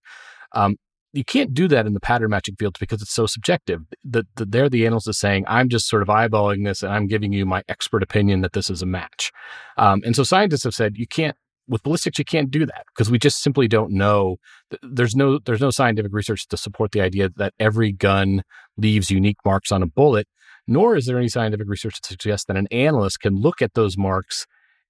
Um, 0.52 0.76
you 1.12 1.24
can't 1.24 1.52
do 1.52 1.66
that 1.68 1.86
in 1.86 1.94
the 1.94 2.00
pattern 2.00 2.30
matching 2.30 2.54
fields 2.56 2.78
because 2.78 3.02
it's 3.02 3.12
so 3.12 3.26
subjective. 3.26 3.82
The, 4.04 4.26
the, 4.36 4.44
they're 4.44 4.68
the 4.68 4.86
analyst 4.86 5.08
is 5.08 5.18
saying, 5.18 5.44
I'm 5.48 5.68
just 5.68 5.88
sort 5.88 6.02
of 6.02 6.08
eyeballing 6.08 6.64
this 6.64 6.82
and 6.82 6.92
I'm 6.92 7.06
giving 7.06 7.32
you 7.32 7.44
my 7.44 7.62
expert 7.68 8.02
opinion 8.02 8.42
that 8.42 8.52
this 8.52 8.70
is 8.70 8.82
a 8.82 8.86
match. 8.86 9.32
Um, 9.76 10.02
and 10.04 10.14
so 10.14 10.22
scientists 10.22 10.64
have 10.64 10.74
said 10.74 10.96
you 10.96 11.06
can't 11.06 11.36
with 11.68 11.82
ballistics 11.84 12.18
you 12.18 12.24
can't 12.24 12.50
do 12.50 12.66
that 12.66 12.84
because 12.92 13.10
we 13.10 13.18
just 13.18 13.42
simply 13.42 13.68
don't 13.68 13.92
know 13.92 14.36
there's 14.82 15.14
no 15.14 15.38
there's 15.38 15.60
no 15.60 15.70
scientific 15.70 16.12
research 16.12 16.48
to 16.48 16.56
support 16.56 16.90
the 16.90 17.00
idea 17.00 17.30
that 17.36 17.54
every 17.60 17.92
gun 17.92 18.42
leaves 18.76 19.08
unique 19.08 19.36
marks 19.44 19.70
on 19.70 19.80
a 19.80 19.86
bullet 19.86 20.26
nor 20.66 20.96
is 20.96 21.06
there 21.06 21.16
any 21.16 21.28
scientific 21.28 21.68
research 21.68 22.00
to 22.00 22.08
suggest 22.08 22.48
that 22.48 22.56
an 22.56 22.66
analyst 22.72 23.20
can 23.20 23.36
look 23.36 23.62
at 23.62 23.74
those 23.74 23.96
marks 23.96 24.46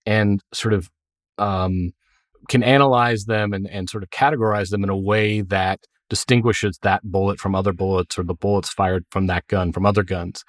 and 0.07 0.43
sort 0.55 0.73
of 0.73 0.89
um, 1.37 1.93
can 2.49 2.63
analyze 2.63 3.25
them 3.25 3.53
and, 3.53 3.69
and 3.69 3.91
sort 3.91 4.03
of 4.03 4.09
categorize 4.11 4.71
them 4.71 4.83
in 4.83 4.89
a 4.89 4.97
way 4.97 5.43
that 5.43 5.81
distinguishes 6.11 6.79
that 6.83 7.03
bullet 7.03 7.41
from 7.41 7.55
other 7.55 7.73
bullets 7.73 8.19
or 8.19 8.25
the 8.25 8.35
bullets 8.35 8.69
fired 8.69 9.07
from 9.11 9.29
that 9.29 9.47
gun 9.47 9.73
from 9.73 9.87
other 9.87 10.03
guns. 10.03 10.45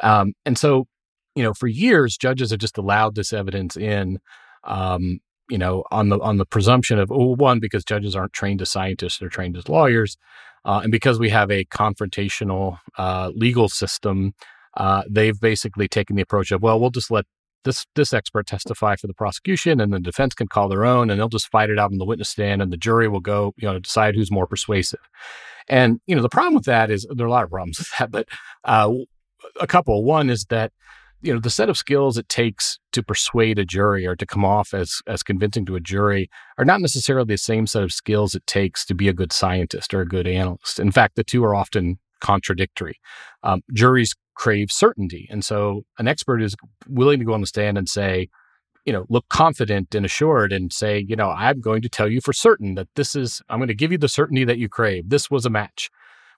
Um, 0.00 0.34
and 0.44 0.58
so, 0.58 0.86
you 1.34 1.42
know, 1.42 1.54
for 1.54 1.68
years, 1.68 2.18
judges 2.18 2.50
have 2.50 2.60
just 2.60 2.76
allowed 2.76 3.14
this 3.14 3.32
evidence 3.32 3.76
in, 3.76 4.18
um, 4.64 5.20
you 5.48 5.56
know, 5.56 5.84
on 5.90 6.10
the 6.10 6.18
on 6.18 6.36
the 6.36 6.44
presumption 6.44 6.98
of 6.98 7.10
oh, 7.10 7.34
one 7.36 7.60
because 7.60 7.84
judges 7.84 8.14
aren't 8.14 8.32
trained 8.32 8.60
as 8.60 8.70
scientists; 8.70 9.18
they're 9.18 9.28
trained 9.28 9.56
as 9.56 9.68
lawyers, 9.68 10.16
uh, 10.64 10.80
and 10.82 10.92
because 10.92 11.18
we 11.18 11.30
have 11.30 11.50
a 11.50 11.64
confrontational 11.66 12.78
uh, 12.98 13.30
legal 13.34 13.68
system. 13.68 14.34
Uh, 14.76 15.04
they've 15.08 15.38
basically 15.40 15.86
taken 15.86 16.16
the 16.16 16.22
approach 16.22 16.50
of, 16.50 16.60
well, 16.60 16.80
we'll 16.80 16.90
just 16.90 17.08
let 17.08 17.24
this 17.64 17.86
this 17.94 18.12
expert 18.12 18.46
testify 18.46 18.96
for 18.96 19.06
the 19.06 19.14
prosecution 19.14 19.80
and 19.80 19.92
the 19.92 20.00
defense 20.00 20.34
can 20.34 20.46
call 20.46 20.68
their 20.68 20.84
own 20.84 21.10
and 21.10 21.18
they'll 21.18 21.28
just 21.28 21.50
fight 21.50 21.70
it 21.70 21.78
out 21.78 21.92
on 21.92 21.98
the 21.98 22.04
witness 22.04 22.30
stand 22.30 22.62
and 22.62 22.72
the 22.72 22.76
jury 22.76 23.08
will 23.08 23.20
go 23.20 23.52
you 23.56 23.66
know 23.66 23.78
decide 23.78 24.14
who's 24.14 24.30
more 24.30 24.46
persuasive. 24.46 25.00
And 25.68 26.00
you 26.06 26.14
know 26.14 26.22
the 26.22 26.28
problem 26.28 26.54
with 26.54 26.66
that 26.66 26.90
is 26.90 27.06
there 27.10 27.26
are 27.26 27.28
a 27.28 27.32
lot 27.32 27.44
of 27.44 27.50
problems 27.50 27.78
with 27.78 27.90
that 27.98 28.10
but 28.10 28.28
uh, 28.64 28.92
a 29.60 29.66
couple. 29.66 30.04
One 30.04 30.30
is 30.30 30.44
that 30.46 30.72
you 31.20 31.32
know 31.32 31.40
the 31.40 31.50
set 31.50 31.70
of 31.70 31.78
skills 31.78 32.18
it 32.18 32.28
takes 32.28 32.78
to 32.92 33.02
persuade 33.02 33.58
a 33.58 33.64
jury 33.64 34.06
or 34.06 34.14
to 34.14 34.26
come 34.26 34.44
off 34.44 34.74
as 34.74 35.00
as 35.06 35.22
convincing 35.22 35.64
to 35.66 35.76
a 35.76 35.80
jury 35.80 36.28
are 36.58 36.64
not 36.64 36.80
necessarily 36.80 37.26
the 37.26 37.38
same 37.38 37.66
set 37.66 37.82
of 37.82 37.92
skills 37.92 38.34
it 38.34 38.46
takes 38.46 38.84
to 38.84 38.94
be 38.94 39.08
a 39.08 39.14
good 39.14 39.32
scientist 39.32 39.94
or 39.94 40.02
a 40.02 40.06
good 40.06 40.26
analyst. 40.26 40.78
In 40.78 40.92
fact 40.92 41.16
the 41.16 41.24
two 41.24 41.42
are 41.44 41.54
often 41.54 41.98
contradictory. 42.20 42.98
Um, 43.42 43.62
juries 43.72 44.14
crave 44.34 44.70
certainty. 44.70 45.28
And 45.30 45.44
so 45.44 45.84
an 45.98 46.08
expert 46.08 46.42
is 46.42 46.54
willing 46.88 47.18
to 47.18 47.24
go 47.24 47.34
on 47.34 47.40
the 47.40 47.46
stand 47.46 47.78
and 47.78 47.88
say, 47.88 48.28
you 48.84 48.92
know, 48.92 49.06
look 49.08 49.26
confident 49.28 49.94
and 49.94 50.04
assured 50.04 50.52
and 50.52 50.72
say, 50.72 51.04
you 51.08 51.16
know, 51.16 51.30
I'm 51.30 51.60
going 51.60 51.82
to 51.82 51.88
tell 51.88 52.08
you 52.08 52.20
for 52.20 52.32
certain 52.32 52.74
that 52.74 52.88
this 52.96 53.16
is, 53.16 53.40
I'm 53.48 53.58
going 53.58 53.68
to 53.68 53.74
give 53.74 53.92
you 53.92 53.98
the 53.98 54.08
certainty 54.08 54.44
that 54.44 54.58
you 54.58 54.68
crave. 54.68 55.08
This 55.08 55.30
was 55.30 55.46
a 55.46 55.50
match. 55.50 55.90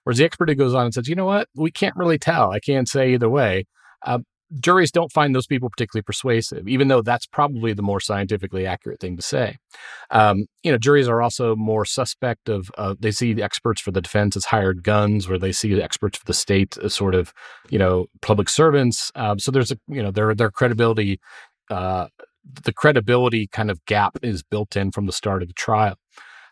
Whereas 0.03 0.19
the 0.19 0.25
expert 0.25 0.53
goes 0.55 0.73
on 0.73 0.85
and 0.85 0.93
says, 0.93 1.09
you 1.09 1.15
know 1.15 1.25
what, 1.25 1.49
we 1.55 1.71
can't 1.71 1.95
really 1.97 2.17
tell. 2.17 2.51
I 2.51 2.59
can't 2.59 2.87
say 2.87 3.13
either 3.13 3.29
way. 3.29 3.65
Uh, 4.05 4.19
juries 4.59 4.91
don't 4.91 5.11
find 5.11 5.35
those 5.35 5.47
people 5.47 5.69
particularly 5.69 6.03
persuasive, 6.03 6.67
even 6.67 6.87
though 6.87 7.01
that's 7.01 7.25
probably 7.25 7.73
the 7.73 7.81
more 7.81 7.99
scientifically 7.99 8.65
accurate 8.65 8.99
thing 8.99 9.15
to 9.17 9.21
say. 9.21 9.57
Um, 10.09 10.45
you 10.63 10.71
know, 10.71 10.77
juries 10.77 11.07
are 11.07 11.21
also 11.21 11.55
more 11.55 11.83
suspect 11.85 12.47
of, 12.47 12.71
uh, 12.77 12.95
they 12.99 13.11
see 13.11 13.33
the 13.33 13.43
experts 13.43 13.81
for 13.81 13.91
the 13.91 14.01
defense 14.01 14.35
as 14.37 14.45
hired 14.45 14.83
guns, 14.83 15.27
where 15.27 15.37
they 15.37 15.51
see 15.51 15.73
the 15.73 15.83
experts 15.83 16.17
for 16.17 16.25
the 16.25 16.33
state 16.33 16.77
as 16.77 16.95
sort 16.95 17.15
of, 17.15 17.33
you 17.69 17.77
know, 17.77 18.05
public 18.21 18.49
servants. 18.49 19.11
Um, 19.15 19.39
so 19.39 19.51
there's 19.51 19.71
a, 19.71 19.77
you 19.87 20.01
know, 20.01 20.11
their, 20.11 20.33
their 20.33 20.51
credibility, 20.51 21.19
uh, 21.69 22.07
the 22.63 22.73
credibility 22.73 23.47
kind 23.47 23.69
of 23.69 23.83
gap 23.85 24.17
is 24.23 24.43
built 24.43 24.77
in 24.77 24.91
from 24.91 25.05
the 25.05 25.11
start 25.11 25.41
of 25.41 25.49
the 25.49 25.53
trial. 25.53 25.95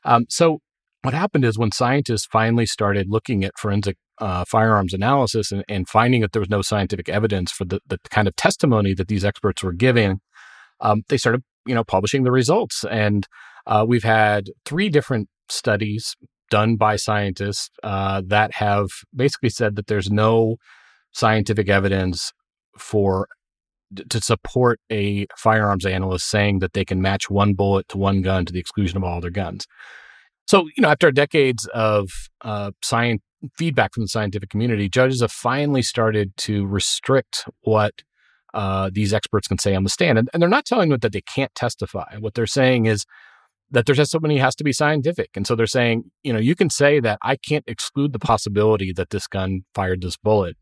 Um, 0.03 0.25
so 0.29 0.59
what 1.01 1.13
happened 1.13 1.45
is 1.45 1.57
when 1.57 1.71
scientists 1.71 2.25
finally 2.25 2.65
started 2.65 3.07
looking 3.09 3.43
at 3.45 3.57
forensic 3.57 3.97
uh, 4.19 4.45
firearms 4.45 4.93
analysis 4.93 5.51
and, 5.51 5.63
and, 5.67 5.89
finding 5.89 6.21
that 6.21 6.31
there 6.31 6.39
was 6.39 6.49
no 6.49 6.61
scientific 6.61 7.09
evidence 7.09 7.51
for 7.51 7.65
the, 7.65 7.79
the 7.87 7.97
kind 8.09 8.27
of 8.27 8.35
testimony 8.35 8.93
that 8.93 9.07
these 9.07 9.25
experts 9.25 9.61
were 9.61 9.73
giving, 9.73 10.19
um, 10.79 11.03
they 11.09 11.17
started, 11.17 11.43
you 11.65 11.75
know, 11.75 11.83
publishing 11.83 12.23
the 12.23 12.31
results. 12.31 12.85
And 12.89 13.27
uh, 13.67 13.85
we've 13.87 14.03
had 14.03 14.49
three 14.65 14.89
different 14.89 15.27
studies 15.49 16.15
done 16.49 16.75
by 16.75 16.95
scientists 16.95 17.69
uh, 17.83 18.21
that 18.27 18.53
have 18.53 18.87
basically 19.15 19.49
said 19.49 19.75
that 19.75 19.87
there's 19.87 20.09
no 20.09 20.57
scientific 21.11 21.69
evidence 21.69 22.31
for 22.77 23.27
to 24.09 24.21
support 24.21 24.79
a 24.91 25.25
firearms 25.37 25.85
analyst 25.85 26.29
saying 26.29 26.59
that 26.59 26.73
they 26.73 26.83
can 26.83 27.01
match 27.01 27.29
one 27.29 27.53
bullet 27.53 27.87
to 27.89 27.97
one 27.97 28.21
gun 28.21 28.45
to 28.45 28.51
the 28.51 28.59
exclusion 28.59 28.97
of 28.97 29.03
all 29.03 29.21
their 29.21 29.29
guns. 29.29 29.67
So, 30.47 30.67
you 30.75 30.81
know, 30.81 30.89
after 30.89 31.11
decades 31.11 31.67
of 31.73 32.09
uh, 32.41 32.71
science 32.83 33.21
feedback 33.57 33.93
from 33.93 34.03
the 34.03 34.09
scientific 34.09 34.49
community, 34.49 34.89
judges 34.89 35.21
have 35.21 35.31
finally 35.31 35.81
started 35.81 36.35
to 36.37 36.65
restrict 36.65 37.45
what 37.61 37.93
uh, 38.53 38.89
these 38.93 39.13
experts 39.13 39.47
can 39.47 39.57
say 39.57 39.75
on 39.75 39.83
the 39.83 39.89
stand. 39.89 40.17
And, 40.17 40.29
and, 40.33 40.41
they're 40.41 40.49
not 40.49 40.65
telling 40.65 40.89
them 40.89 40.99
that 41.01 41.11
they 41.11 41.21
can't 41.21 41.53
testify. 41.55 42.15
What 42.19 42.35
they're 42.35 42.47
saying 42.47 42.85
is 42.85 43.05
that 43.71 43.85
their 43.85 43.95
testimony 43.95 44.37
has 44.37 44.55
to 44.55 44.63
be 44.63 44.71
scientific. 44.71 45.31
And 45.35 45.45
so 45.45 45.55
they're 45.55 45.67
saying, 45.67 46.05
you 46.23 46.31
know, 46.31 46.39
you 46.39 46.55
can 46.55 46.69
say 46.69 47.01
that 47.01 47.19
I 47.21 47.35
can't 47.35 47.65
exclude 47.67 48.13
the 48.13 48.19
possibility 48.19 48.93
that 48.93 49.09
this 49.09 49.27
gun 49.27 49.65
fired 49.73 50.01
this 50.01 50.15
bullet. 50.15 50.55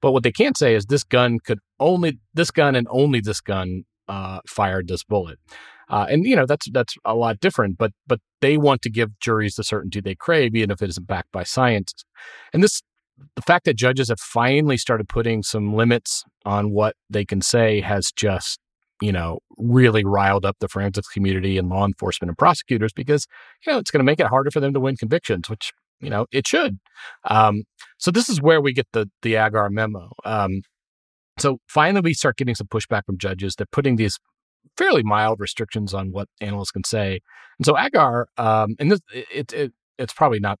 But 0.00 0.12
what 0.12 0.22
they 0.22 0.30
can't 0.30 0.56
say 0.56 0.74
is 0.74 0.86
this 0.86 1.02
gun 1.02 1.38
could 1.40 1.58
only, 1.80 2.20
this 2.34 2.52
gun 2.52 2.76
and 2.76 2.86
only 2.90 3.20
this 3.20 3.40
gun 3.40 3.84
uh, 4.08 4.40
fired 4.46 4.88
this 4.88 5.02
bullet. 5.02 5.38
Uh, 5.90 6.06
and 6.08 6.24
you 6.24 6.36
know 6.36 6.46
that's 6.46 6.70
that's 6.70 6.94
a 7.04 7.14
lot 7.14 7.40
different, 7.40 7.76
but 7.76 7.92
but 8.06 8.20
they 8.40 8.56
want 8.56 8.80
to 8.82 8.90
give 8.90 9.18
juries 9.20 9.56
the 9.56 9.64
certainty 9.64 10.00
they 10.00 10.14
crave, 10.14 10.54
even 10.54 10.70
if 10.70 10.80
it 10.80 10.88
isn't 10.88 11.06
backed 11.06 11.32
by 11.32 11.42
science. 11.42 11.92
And 12.52 12.62
this, 12.62 12.80
the 13.36 13.42
fact 13.42 13.64
that 13.66 13.76
judges 13.76 14.08
have 14.08 14.20
finally 14.20 14.76
started 14.76 15.08
putting 15.08 15.42
some 15.42 15.74
limits 15.74 16.24
on 16.44 16.70
what 16.70 16.94
they 17.10 17.24
can 17.24 17.42
say 17.42 17.80
has 17.80 18.12
just 18.12 18.60
you 19.00 19.12
know, 19.12 19.38
really 19.56 20.04
riled 20.04 20.44
up 20.44 20.56
the 20.60 20.68
forensics 20.68 21.08
community 21.08 21.56
and 21.56 21.68
law 21.68 21.86
enforcement 21.86 22.28
and 22.28 22.36
prosecutors 22.36 22.92
because, 22.92 23.26
you 23.64 23.72
know, 23.72 23.78
it's 23.78 23.90
going 23.90 24.00
to 24.00 24.04
make 24.04 24.20
it 24.20 24.26
harder 24.26 24.50
for 24.50 24.60
them 24.60 24.74
to 24.74 24.80
win 24.80 24.96
convictions, 24.96 25.48
which, 25.48 25.72
you 26.00 26.10
know, 26.10 26.26
it 26.32 26.46
should. 26.46 26.78
Um, 27.24 27.62
so 27.98 28.10
this 28.10 28.28
is 28.28 28.42
where 28.42 28.60
we 28.60 28.72
get 28.72 28.86
the 28.92 29.10
the 29.22 29.36
Agar 29.36 29.70
memo. 29.70 30.12
Um, 30.24 30.62
so 31.38 31.58
finally, 31.66 32.02
we 32.02 32.14
start 32.14 32.36
getting 32.36 32.54
some 32.54 32.66
pushback 32.66 33.06
from 33.06 33.16
judges. 33.16 33.54
They're 33.56 33.66
putting 33.72 33.96
these 33.96 34.18
fairly 34.76 35.02
mild 35.02 35.40
restrictions 35.40 35.94
on 35.94 36.12
what 36.12 36.28
analysts 36.40 36.70
can 36.70 36.84
say. 36.84 37.20
And 37.58 37.66
so 37.66 37.78
Agar, 37.78 38.28
um, 38.38 38.76
and 38.78 38.92
this, 38.92 39.00
it, 39.12 39.52
it, 39.52 39.72
it's 39.98 40.12
probably 40.12 40.40
not 40.40 40.58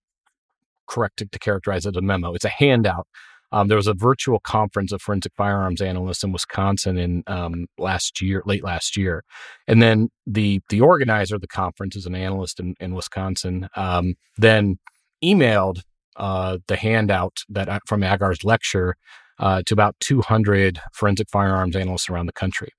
correct 0.86 1.18
to, 1.18 1.26
to 1.26 1.38
characterize 1.38 1.86
it 1.86 1.90
as 1.90 1.96
a 1.96 2.02
memo. 2.02 2.34
It's 2.34 2.44
a 2.44 2.50
handout 2.50 3.06
um, 3.52 3.68
there 3.68 3.76
was 3.76 3.86
a 3.86 3.94
virtual 3.94 4.38
conference 4.38 4.92
of 4.92 5.02
forensic 5.02 5.32
firearms 5.36 5.80
analysts 5.80 6.22
in 6.22 6.32
Wisconsin 6.32 6.98
in 6.98 7.24
um, 7.26 7.66
last 7.78 8.20
year, 8.20 8.42
late 8.46 8.62
last 8.62 8.96
year, 8.96 9.24
and 9.66 9.82
then 9.82 10.08
the 10.26 10.60
the 10.68 10.80
organizer 10.80 11.34
of 11.34 11.40
the 11.40 11.48
conference 11.48 11.96
is 11.96 12.06
an 12.06 12.14
analyst 12.14 12.60
in, 12.60 12.74
in 12.80 12.94
Wisconsin. 12.94 13.68
Um, 13.74 14.14
then 14.36 14.78
emailed 15.22 15.82
uh, 16.16 16.58
the 16.68 16.76
handout 16.76 17.38
that 17.48 17.68
uh, 17.68 17.80
from 17.86 18.02
Agar's 18.02 18.44
lecture 18.44 18.94
uh, 19.38 19.62
to 19.66 19.74
about 19.74 19.96
200 20.00 20.80
forensic 20.92 21.28
firearms 21.30 21.74
analysts 21.74 22.08
around 22.08 22.26
the 22.26 22.32
country. 22.32 22.70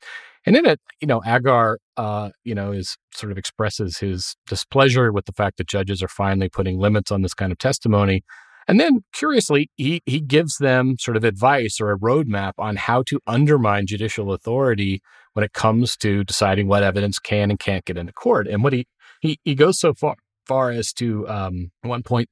And 0.46 0.56
in 0.56 0.66
it, 0.66 0.80
you 1.00 1.08
know, 1.08 1.22
Agar, 1.26 1.78
uh, 1.98 2.30
you 2.44 2.56
know, 2.56 2.72
is 2.72 2.98
sort 3.14 3.32
of 3.32 3.38
expresses 3.38 4.00
his 4.00 4.36
displeasure 4.48 5.12
with 5.12 5.26
the 5.26 5.34
fact 5.34 5.58
that 5.58 5.68
judges 5.68 6.02
are 6.02 6.08
finally 6.08 6.50
putting 6.50 6.80
limits 6.80 7.12
on 7.12 7.22
this 7.22 7.34
kind 7.34 7.52
of 7.52 7.58
testimony 7.60 8.24
and 8.68 8.80
then, 8.80 9.04
curiously, 9.14 9.70
he, 9.76 10.02
he 10.06 10.20
gives 10.20 10.58
them 10.58 10.96
sort 11.00 11.18
of 11.18 11.24
advice 11.24 11.80
or 11.82 11.92
a 11.92 11.98
roadmap 11.98 12.54
on 12.58 12.76
how 12.76 13.04
to 13.08 13.20
undermine 13.28 13.88
judicial 13.88 14.32
authority 14.32 15.02
when 15.34 15.44
it 15.44 15.54
comes 15.54 15.98
to 15.98 16.24
deciding 16.24 16.68
what 16.68 16.84
evidence 16.84 17.20
can 17.20 17.50
and 17.50 17.60
can't 17.60 17.86
get 17.86 17.98
into 17.98 18.14
court. 18.14 18.48
And 18.48 18.64
what 18.64 18.74
he 18.74 18.88
he, 19.20 19.40
he 19.44 19.56
goes 19.56 19.80
so 19.80 19.94
far 19.94 20.16
far 20.46 20.72
as 20.72 20.94
to 20.94 21.28
um, 21.28 21.72
at 21.84 21.90
one 21.90 22.04
point 22.04 22.30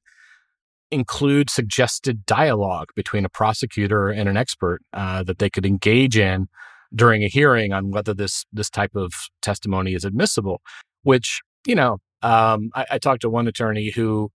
include 0.90 1.50
suggested 1.50 2.26
dialogue 2.26 2.88
between 2.96 3.24
a 3.24 3.28
prosecutor 3.28 4.08
and 4.08 4.28
an 4.28 4.36
expert 4.36 4.80
uh, 4.92 5.22
that 5.22 5.38
they 5.38 5.48
could 5.48 5.64
engage 5.64 6.18
in 6.18 6.48
during 6.94 7.22
a 7.22 7.28
hearing 7.28 7.72
on 7.72 7.90
whether 7.90 8.14
this 8.14 8.44
this 8.52 8.70
type 8.70 8.94
of 8.94 9.12
testimony 9.42 9.94
is 9.94 10.04
admissible. 10.04 10.60
Which 11.02 11.40
you 11.66 11.74
know, 11.74 11.98
um, 12.22 12.70
I, 12.74 12.86
I 12.92 12.98
talked 12.98 13.22
to 13.22 13.30
one 13.30 13.46
attorney 13.46 13.90
who 13.90 14.30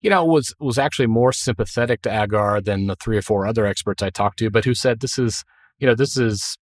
you 0.00 0.10
know, 0.10 0.24
was 0.24 0.54
was 0.60 0.78
actually 0.78 1.06
more 1.06 1.32
sympathetic 1.32 2.02
to 2.02 2.10
Agar 2.10 2.60
than 2.60 2.86
the 2.86 2.96
three 2.96 3.16
or 3.16 3.22
four 3.22 3.46
other 3.46 3.66
experts 3.66 4.02
I 4.02 4.10
talked 4.10 4.38
to, 4.38 4.50
but 4.50 4.64
who 4.64 4.74
said 4.74 5.00
this 5.00 5.18
is, 5.18 5.44
you 5.78 5.86
know, 5.86 5.94
this 5.94 6.16
is 6.16 6.56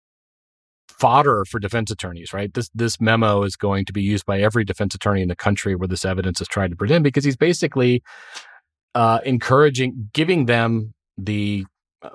fodder 0.87 1.43
for 1.45 1.59
defense 1.59 1.91
attorneys, 1.91 2.33
right? 2.33 2.53
This 2.53 2.69
this 2.73 3.01
memo 3.01 3.43
is 3.43 3.55
going 3.55 3.85
to 3.85 3.93
be 3.93 4.01
used 4.01 4.25
by 4.25 4.39
every 4.39 4.63
defense 4.63 4.95
attorney 4.95 5.21
in 5.21 5.27
the 5.27 5.35
country 5.35 5.75
where 5.75 5.87
this 5.87 6.05
evidence 6.05 6.39
is 6.39 6.47
tried 6.47 6.71
to 6.71 6.77
present 6.77 7.03
because 7.03 7.25
he's 7.25 7.35
basically 7.35 8.01
uh, 8.93 9.19
encouraging, 9.25 10.09
giving 10.13 10.45
them 10.45 10.93
the 11.17 11.65
uh, 12.01 12.09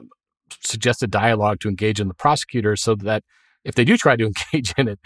suggested 0.63 1.11
dialogue 1.11 1.61
to 1.61 1.69
engage 1.69 2.01
in 2.01 2.09
the 2.09 2.15
prosecutor, 2.15 2.77
so 2.77 2.95
that 2.97 3.23
if 3.65 3.75
they 3.75 3.85
do 3.85 3.97
try 3.97 4.17
to 4.17 4.27
engage 4.53 4.75
in 4.77 4.89
it, 4.89 4.99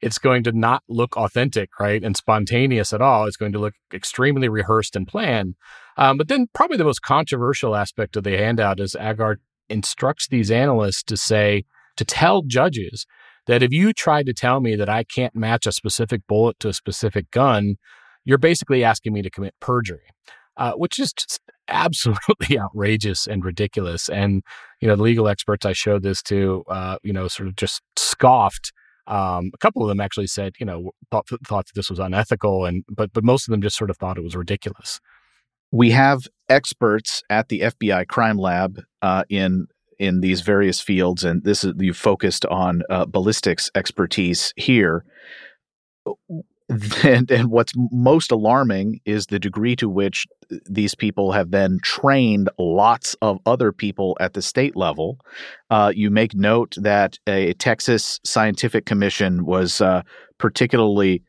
it's 0.00 0.18
going 0.18 0.42
to 0.44 0.52
not 0.52 0.82
look 0.88 1.16
authentic, 1.16 1.70
right, 1.78 2.02
and 2.02 2.16
spontaneous 2.16 2.92
at 2.92 3.00
all. 3.00 3.26
It's 3.26 3.36
going 3.36 3.52
to 3.52 3.58
look 3.58 3.74
extremely 3.94 4.48
rehearsed 4.48 4.96
and 4.96 5.06
planned. 5.06 5.54
Um, 5.96 6.16
but 6.18 6.28
then, 6.28 6.48
probably 6.52 6.76
the 6.76 6.84
most 6.84 7.02
controversial 7.02 7.76
aspect 7.76 8.16
of 8.16 8.24
the 8.24 8.36
handout 8.36 8.80
is 8.80 8.96
Agar 8.98 9.38
instructs 9.68 10.28
these 10.28 10.50
analysts 10.50 11.02
to 11.04 11.16
say, 11.16 11.64
to 11.96 12.04
tell 12.04 12.42
judges 12.42 13.06
that 13.46 13.62
if 13.62 13.72
you 13.72 13.92
try 13.92 14.22
to 14.22 14.32
tell 14.32 14.60
me 14.60 14.74
that 14.76 14.88
I 14.88 15.04
can't 15.04 15.34
match 15.34 15.66
a 15.66 15.72
specific 15.72 16.22
bullet 16.26 16.58
to 16.60 16.68
a 16.68 16.72
specific 16.72 17.30
gun, 17.30 17.76
you're 18.24 18.38
basically 18.38 18.84
asking 18.84 19.12
me 19.12 19.22
to 19.22 19.30
commit 19.30 19.54
perjury, 19.60 20.02
uh, 20.56 20.72
which 20.72 20.98
is 20.98 21.12
just 21.12 21.40
absolutely 21.68 22.58
outrageous 22.60 23.26
and 23.26 23.44
ridiculous. 23.44 24.08
And, 24.08 24.42
you 24.80 24.88
know, 24.88 24.96
the 24.96 25.02
legal 25.02 25.28
experts 25.28 25.66
I 25.66 25.72
showed 25.72 26.02
this 26.02 26.22
to, 26.24 26.64
uh, 26.68 26.98
you 27.02 27.12
know, 27.12 27.28
sort 27.28 27.48
of 27.48 27.56
just 27.56 27.82
scoffed 27.96 28.72
um, 29.06 29.50
a 29.52 29.58
couple 29.58 29.82
of 29.82 29.88
them 29.88 30.00
actually 30.00 30.28
said, 30.28 30.54
you 30.60 30.66
know, 30.66 30.92
thought 31.10 31.28
thought 31.44 31.66
that 31.66 31.74
this 31.74 31.90
was 31.90 31.98
unethical, 31.98 32.64
and 32.64 32.84
but 32.88 33.12
but 33.12 33.24
most 33.24 33.48
of 33.48 33.50
them 33.50 33.62
just 33.62 33.76
sort 33.76 33.90
of 33.90 33.96
thought 33.96 34.16
it 34.16 34.24
was 34.24 34.36
ridiculous. 34.36 35.00
We 35.72 35.90
have 35.90 36.28
experts 36.48 37.22
at 37.28 37.48
the 37.48 37.60
FBI 37.60 38.06
crime 38.08 38.38
lab 38.38 38.80
uh, 39.00 39.24
in 39.28 39.66
in 39.98 40.20
these 40.20 40.40
various 40.42 40.80
fields, 40.80 41.24
and 41.24 41.42
this 41.42 41.64
is 41.64 41.74
you 41.78 41.94
focused 41.94 42.46
on 42.46 42.82
uh, 42.90 43.06
ballistics 43.06 43.70
expertise 43.74 44.52
here. 44.56 45.04
And, 47.04 47.30
and 47.30 47.50
what's 47.50 47.72
most 47.90 48.30
alarming 48.30 49.00
is 49.04 49.26
the 49.26 49.38
degree 49.38 49.76
to 49.76 49.88
which 49.88 50.26
these 50.68 50.94
people 50.94 51.32
have 51.32 51.50
then 51.50 51.78
trained 51.82 52.48
lots 52.58 53.14
of 53.22 53.38
other 53.46 53.72
people 53.72 54.16
at 54.20 54.34
the 54.34 54.42
state 54.42 54.76
level. 54.76 55.18
Uh, 55.70 55.92
you 55.94 56.10
make 56.10 56.34
note 56.34 56.74
that 56.78 57.18
a 57.26 57.54
Texas 57.54 58.20
Scientific 58.24 58.86
Commission 58.86 59.44
was 59.44 59.80
uh, 59.80 60.02
particularly 60.38 61.22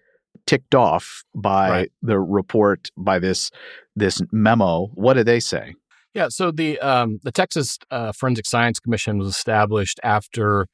ticked 0.45 0.75
off 0.75 1.23
by 1.35 1.69
right. 1.69 1.91
the 2.01 2.19
report 2.19 2.91
by 2.97 3.19
this 3.19 3.51
this 3.95 4.21
memo. 4.31 4.87
What 4.93 5.13
did 5.13 5.25
they 5.25 5.39
say? 5.39 5.75
Yeah, 6.13 6.27
so 6.29 6.51
the 6.51 6.79
um, 6.79 7.19
the 7.23 7.31
Texas 7.31 7.79
uh, 7.89 8.11
Forensic 8.11 8.45
Science 8.45 8.79
Commission 8.79 9.17
was 9.17 9.27
established 9.27 9.99
after 10.03 10.67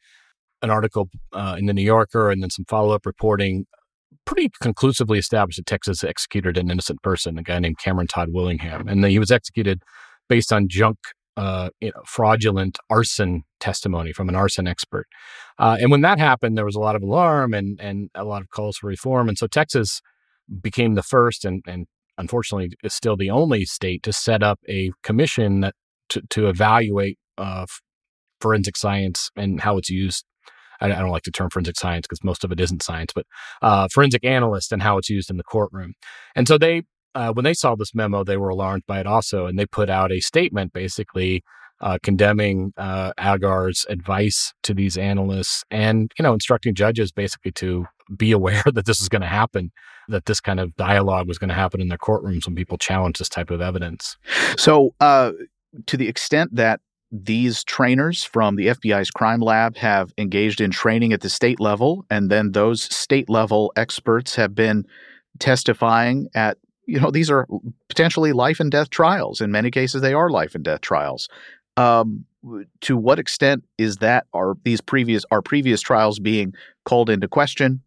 an 0.62 0.70
article 0.70 1.10
uh, 1.32 1.56
in 1.58 1.66
the 1.66 1.74
New 1.74 1.84
Yorker 1.84 2.30
and 2.30 2.44
then 2.44 2.50
some 2.50 2.66
follow 2.66 2.94
up 2.94 3.06
reporting 3.06 3.66
pretty 4.30 4.52
conclusively 4.62 5.18
established 5.18 5.58
that 5.58 5.66
Texas 5.66 6.04
executed 6.04 6.56
an 6.56 6.70
innocent 6.70 7.02
person, 7.02 7.40
a 7.40 7.44
guy 7.44 7.58
named 7.58 7.80
Cameron 7.80 8.06
Todd 8.06 8.30
Willingham, 8.32 8.88
and 8.88 9.04
he 9.04 9.18
was 9.18 9.32
executed 9.32 9.82
based 10.28 10.54
on 10.54 10.68
junk, 10.70 11.00
uh, 11.36 11.70
you 11.82 11.88
know, 11.88 12.02
fraudulent 12.06 12.78
arson 12.92 13.42
testimony 13.60 14.14
from 14.14 14.30
an 14.30 14.36
arson 14.36 14.68
expert. 14.68 15.08
Uh, 15.58 15.78
and 15.82 15.90
when 15.90 16.02
that 16.02 16.20
happened, 16.20 16.56
there 16.56 16.66
was 16.66 16.76
a 16.76 16.80
lot 16.80 16.96
of 16.96 17.02
alarm 17.02 17.56
and 17.56 17.82
and 17.82 18.12
a 18.14 18.24
lot 18.24 18.44
of 18.44 18.50
calls 18.52 18.78
for 18.78 18.86
reform, 18.86 19.28
and 19.28 19.38
so 19.38 19.48
Texas 19.48 20.00
became 20.62 20.94
the 20.94 21.04
first 21.04 21.44
and 21.44 21.64
and 21.68 21.88
unfortunately 22.20 22.72
is 22.84 22.94
still 22.94 23.18
the 23.18 23.32
only 23.32 23.66
state 23.66 24.04
to 24.04 24.14
set 24.14 24.44
up 24.44 24.60
a 24.70 24.92
commission 25.02 25.62
that 25.62 25.74
to, 26.10 26.22
to 26.30 26.50
evaluate 26.50 27.18
uh, 27.40 27.66
forensic 28.40 28.78
science 28.78 29.32
and 29.36 29.62
how 29.62 29.78
it's 29.78 29.90
used 29.90 30.24
I, 30.82 30.88
I 30.88 31.00
don't 31.00 31.10
like 31.10 31.24
the 31.24 31.32
term 31.32 31.50
forensic 31.50 31.78
science 31.78 32.08
because 32.08 32.24
most 32.24 32.44
of 32.44 32.52
it 32.52 32.60
isn't 32.60 32.84
science, 32.84 33.12
but 33.14 33.26
uh, 33.62 33.88
forensic 33.92 34.24
analyst 34.26 34.72
and 34.72 34.82
how 34.82 34.98
it's 34.98 35.10
used 35.10 35.30
in 35.30 35.38
the 35.38 35.44
courtroom. 35.44 35.94
And 36.36 36.48
so 36.48 36.58
they, 36.58 36.84
uh, 37.16 37.34
when 37.34 37.46
they 37.46 37.54
saw 37.54 37.76
this 37.76 37.96
memo, 37.96 38.24
they 38.24 38.38
were 38.38 38.50
alarmed 38.50 38.84
by 38.88 39.00
it 39.00 39.08
also, 39.08 39.46
and 39.46 39.58
they 39.58 39.66
put 39.66 39.90
out 39.90 40.12
a 40.12 40.20
statement 40.20 40.74
basically 40.74 41.44
uh, 41.82 41.98
condemning 42.04 42.74
uh, 42.78 43.14
Agar's 43.18 43.86
advice 43.90 44.54
to 44.64 44.74
these 44.74 44.98
analysts 44.98 45.64
and 45.72 46.12
you 46.20 46.24
know 46.24 46.34
instructing 46.34 46.76
judges 46.76 47.12
basically 47.12 47.52
to 47.54 47.86
be 48.16 48.32
aware 48.32 48.64
that 48.74 48.86
this 48.86 49.02
is 49.02 49.10
going 49.10 49.22
to 49.22 49.28
happen, 49.28 49.72
that 50.08 50.26
this 50.26 50.42
kind 50.42 50.60
of 50.60 50.76
dialogue 50.76 51.28
was 51.28 51.38
going 51.38 51.50
to 51.50 51.56
happen 51.56 51.82
in 51.82 51.88
their 51.88 51.98
courtrooms 51.98 52.46
when 52.46 52.56
people 52.56 52.78
challenge 52.78 53.18
this 53.18 53.30
type 53.30 53.52
of 53.52 53.62
evidence. 53.62 54.18
So, 54.58 54.94
uh, 55.00 55.32
to 55.86 55.98
the 55.98 56.08
extent 56.08 56.56
that 56.56 56.82
these 57.12 57.64
trainers 57.64 58.24
from 58.24 58.56
the 58.56 58.68
FBI's 58.68 59.10
crime 59.12 59.40
lab 59.40 59.76
have 59.78 60.14
engaged 60.18 60.62
in 60.62 60.72
training 60.72 61.14
at 61.14 61.22
the 61.22 61.30
state 61.30 61.60
level, 61.60 62.06
and 62.10 62.30
then 62.30 62.52
those 62.52 62.84
state 62.84 63.30
level 63.30 63.72
experts 63.76 64.36
have 64.36 64.54
been 64.54 64.86
testifying 65.40 66.28
at, 66.36 66.58
you 66.86 67.00
know, 67.00 67.10
these 67.12 67.30
are 67.30 67.48
potentially 67.88 68.32
life 68.32 68.60
and 68.60 68.72
death 68.72 68.90
trials. 68.90 69.42
In 69.42 69.52
many 69.52 69.72
cases, 69.72 70.02
they 70.02 70.14
are 70.14 70.30
life 70.30 70.54
and 70.54 70.64
death 70.64 70.82
trials. 70.82 71.30
Um, 71.78 72.26
to 72.82 72.96
what 72.96 73.20
extent 73.20 73.66
is 73.78 73.98
that 73.98 74.26
are 74.34 74.56
these 74.64 74.82
previous 74.82 75.26
are 75.32 75.42
previous 75.42 75.82
trials 75.82 76.20
being 76.20 76.54
called 76.86 77.10
into 77.10 77.28
question, 77.28 77.82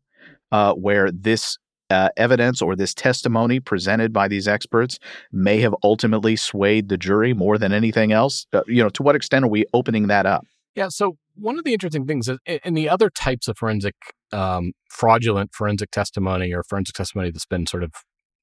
uh, 0.51 0.75
where 0.75 1.11
this 1.11 1.59
uh, 1.93 2.09
evidence 2.17 2.63
or 2.63 2.75
this 2.75 2.95
testimony 2.95 3.61
presented 3.61 4.13
by 4.13 4.27
these 4.27 4.49
experts 4.49 4.99
may 5.31 5.61
have 5.61 5.75
ultimately 5.85 6.35
swayed 6.37 6.89
the 6.89 6.97
jury 6.97 7.35
more 7.35 7.59
than 7.59 7.73
anything 7.73 8.13
else? 8.13 8.47
Uh, 8.53 8.63
you 8.67 8.83
know, 8.83 8.89
to 8.91 9.03
what 9.03 9.15
extent 9.15 9.45
are 9.45 9.49
we 9.49 9.65
opening 9.75 10.09
that 10.09 10.27
up? 10.27 10.47
Yeah. 10.75 10.89
So 10.89 11.19
one 11.35 11.59
of 11.59 11.65
the 11.65 11.73
interesting 11.73 12.07
things 12.07 12.29
is 12.29 12.39
in 12.65 12.75
the 12.75 12.89
other 12.89 13.11
types 13.11 13.47
of 13.47 13.59
forensic 13.59 13.95
um, 14.33 14.73
fraudulent 14.89 15.51
forensic 15.53 15.91
testimony 15.91 16.53
or 16.53 16.63
forensic 16.63 16.95
testimony 16.95 17.31
that's 17.31 17.47
been 17.47 17.67
sort 17.67 17.83
of 17.83 17.93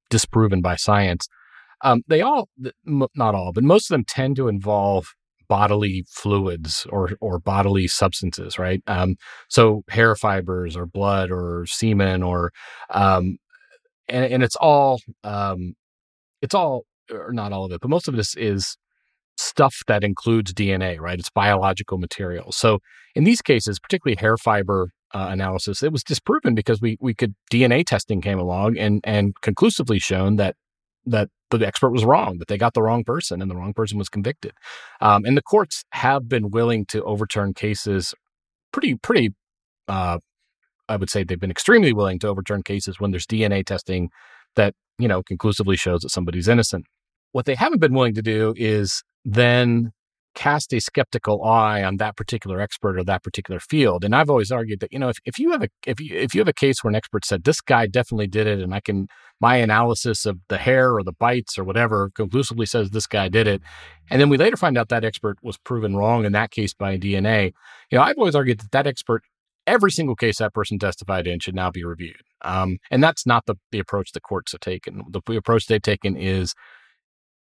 disproven 0.09 0.61
by 0.61 0.75
science, 0.75 1.27
um, 1.83 2.01
they 2.07 2.21
all, 2.21 2.49
not 2.85 3.35
all, 3.35 3.51
but 3.53 3.63
most 3.63 3.89
of 3.89 3.95
them 3.95 4.03
tend 4.07 4.35
to 4.35 4.47
involve 4.47 5.13
bodily 5.49 6.05
fluids 6.07 6.87
or 6.89 7.11
or 7.19 7.39
bodily 7.39 7.87
substances, 7.87 8.57
right? 8.57 8.81
Um, 8.87 9.17
so 9.49 9.83
hair 9.89 10.15
fibers 10.15 10.77
or 10.77 10.85
blood 10.85 11.31
or 11.31 11.65
semen 11.65 12.23
or 12.23 12.51
um, 12.91 13.37
and, 14.07 14.25
and 14.25 14.43
it's 14.43 14.55
all 14.55 15.01
um, 15.23 15.73
it's 16.41 16.55
all 16.55 16.85
or 17.11 17.33
not 17.33 17.51
all 17.51 17.65
of 17.65 17.71
it, 17.71 17.81
but 17.81 17.89
most 17.89 18.07
of 18.07 18.15
this 18.15 18.35
is 18.35 18.77
stuff 19.37 19.81
that 19.87 20.03
includes 20.03 20.53
DNA, 20.53 20.99
right? 20.99 21.17
It's 21.19 21.29
biological 21.29 21.97
material. 21.97 22.51
So 22.51 22.79
in 23.15 23.23
these 23.23 23.41
cases, 23.41 23.79
particularly 23.79 24.17
hair 24.19 24.37
fiber 24.37 24.91
uh, 25.13 25.29
analysis, 25.31 25.81
it 25.81 25.91
was 25.91 26.03
disproven 26.03 26.53
because 26.55 26.81
we 26.81 26.97
we 27.01 27.13
could 27.13 27.33
DNA 27.51 27.85
testing 27.85 28.21
came 28.21 28.39
along 28.39 28.77
and 28.77 29.01
and 29.03 29.33
conclusively 29.41 29.99
shown 29.99 30.35
that 30.35 30.55
that 31.05 31.29
the 31.57 31.67
expert 31.67 31.91
was 31.91 32.05
wrong, 32.05 32.37
that 32.37 32.47
they 32.47 32.57
got 32.57 32.73
the 32.73 32.81
wrong 32.81 33.03
person 33.03 33.41
and 33.41 33.49
the 33.49 33.55
wrong 33.55 33.73
person 33.73 33.97
was 33.97 34.09
convicted. 34.09 34.51
Um, 35.01 35.25
and 35.25 35.35
the 35.35 35.41
courts 35.41 35.83
have 35.91 36.29
been 36.29 36.51
willing 36.51 36.85
to 36.87 37.03
overturn 37.03 37.53
cases 37.53 38.13
pretty, 38.71 38.95
pretty, 38.95 39.33
uh, 39.87 40.19
I 40.87 40.95
would 40.95 41.09
say 41.09 41.23
they've 41.23 41.39
been 41.39 41.51
extremely 41.51 41.93
willing 41.93 42.19
to 42.19 42.27
overturn 42.27 42.63
cases 42.63 42.99
when 42.99 43.11
there's 43.11 43.25
DNA 43.25 43.65
testing 43.65 44.09
that, 44.55 44.73
you 44.97 45.07
know, 45.07 45.23
conclusively 45.23 45.77
shows 45.77 46.01
that 46.01 46.09
somebody's 46.09 46.47
innocent. 46.47 46.85
What 47.31 47.45
they 47.45 47.55
haven't 47.55 47.79
been 47.79 47.93
willing 47.93 48.15
to 48.15 48.21
do 48.21 48.53
is 48.57 49.03
then 49.23 49.91
cast 50.39 50.73
a 50.73 50.79
skeptical 50.79 51.43
eye 51.43 51.83
on 51.83 51.97
that 51.97 52.15
particular 52.15 52.61
expert 52.61 52.97
or 52.97 53.03
that 53.03 53.21
particular 53.21 53.59
field. 53.59 54.05
And 54.05 54.15
I've 54.15 54.29
always 54.29 54.53
argued 54.53 54.79
that, 54.79 54.93
you 54.93 54.97
know, 54.97 55.09
if, 55.09 55.17
if 55.25 55.37
you 55.37 55.51
have 55.51 55.63
a 55.63 55.67
if 55.85 55.99
you 55.99 56.15
if 56.15 56.33
you 56.33 56.39
have 56.39 56.47
a 56.47 56.53
case 56.53 56.81
where 56.81 56.89
an 56.89 56.95
expert 56.95 57.25
said 57.25 57.43
this 57.43 57.59
guy 57.59 57.87
definitely 57.87 58.27
did 58.27 58.47
it 58.47 58.59
and 58.59 58.73
I 58.73 58.79
can 58.79 59.09
my 59.41 59.57
analysis 59.57 60.25
of 60.25 60.39
the 60.47 60.57
hair 60.57 60.95
or 60.95 61.03
the 61.03 61.11
bites 61.11 61.59
or 61.59 61.65
whatever 61.65 62.09
conclusively 62.15 62.65
says 62.65 62.91
this 62.91 63.05
guy 63.05 63.27
did 63.27 63.47
it, 63.47 63.61
and 64.09 64.21
then 64.21 64.29
we 64.29 64.37
later 64.37 64.55
find 64.55 64.77
out 64.77 64.87
that 64.89 65.03
expert 65.03 65.37
was 65.43 65.57
proven 65.57 65.97
wrong 65.97 66.23
in 66.23 66.31
that 66.31 66.51
case 66.51 66.73
by 66.73 66.97
DNA, 66.97 67.51
you 67.91 67.97
know, 67.97 68.03
I've 68.03 68.17
always 68.17 68.35
argued 68.35 68.61
that 68.61 68.71
that 68.71 68.87
expert 68.87 69.23
every 69.67 69.91
single 69.91 70.15
case 70.15 70.37
that 70.37 70.53
person 70.53 70.79
testified 70.79 71.27
in 71.27 71.39
should 71.39 71.55
now 71.55 71.69
be 71.69 71.83
reviewed. 71.83 72.23
Um, 72.43 72.77
and 72.89 73.03
that's 73.03 73.25
not 73.25 73.45
the, 73.45 73.55
the 73.71 73.79
approach 73.79 74.13
the 74.13 74.21
courts 74.21 74.53
have 74.53 74.61
taken. 74.61 75.03
The 75.11 75.21
approach 75.35 75.67
they've 75.67 75.81
taken 75.81 76.15
is 76.15 76.55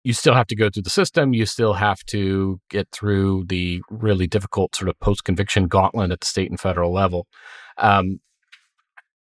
you 0.07 0.13
still 0.13 0.35
have 0.35 0.47
to 0.47 0.55
go 0.55 0.69
through 0.69 0.83
the 0.83 0.89
system. 0.89 1.33
You 1.33 1.45
still 1.45 1.73
have 1.73 2.01
to 2.05 2.61
get 2.69 2.87
through 2.93 3.43
the 3.49 3.81
really 3.89 4.25
difficult 4.25 4.73
sort 4.73 4.87
of 4.87 4.97
post 5.01 5.25
conviction 5.25 5.67
gauntlet 5.67 6.11
at 6.11 6.21
the 6.21 6.25
state 6.25 6.49
and 6.49 6.57
federal 6.57 6.93
level. 6.93 7.27
Um, 7.77 8.21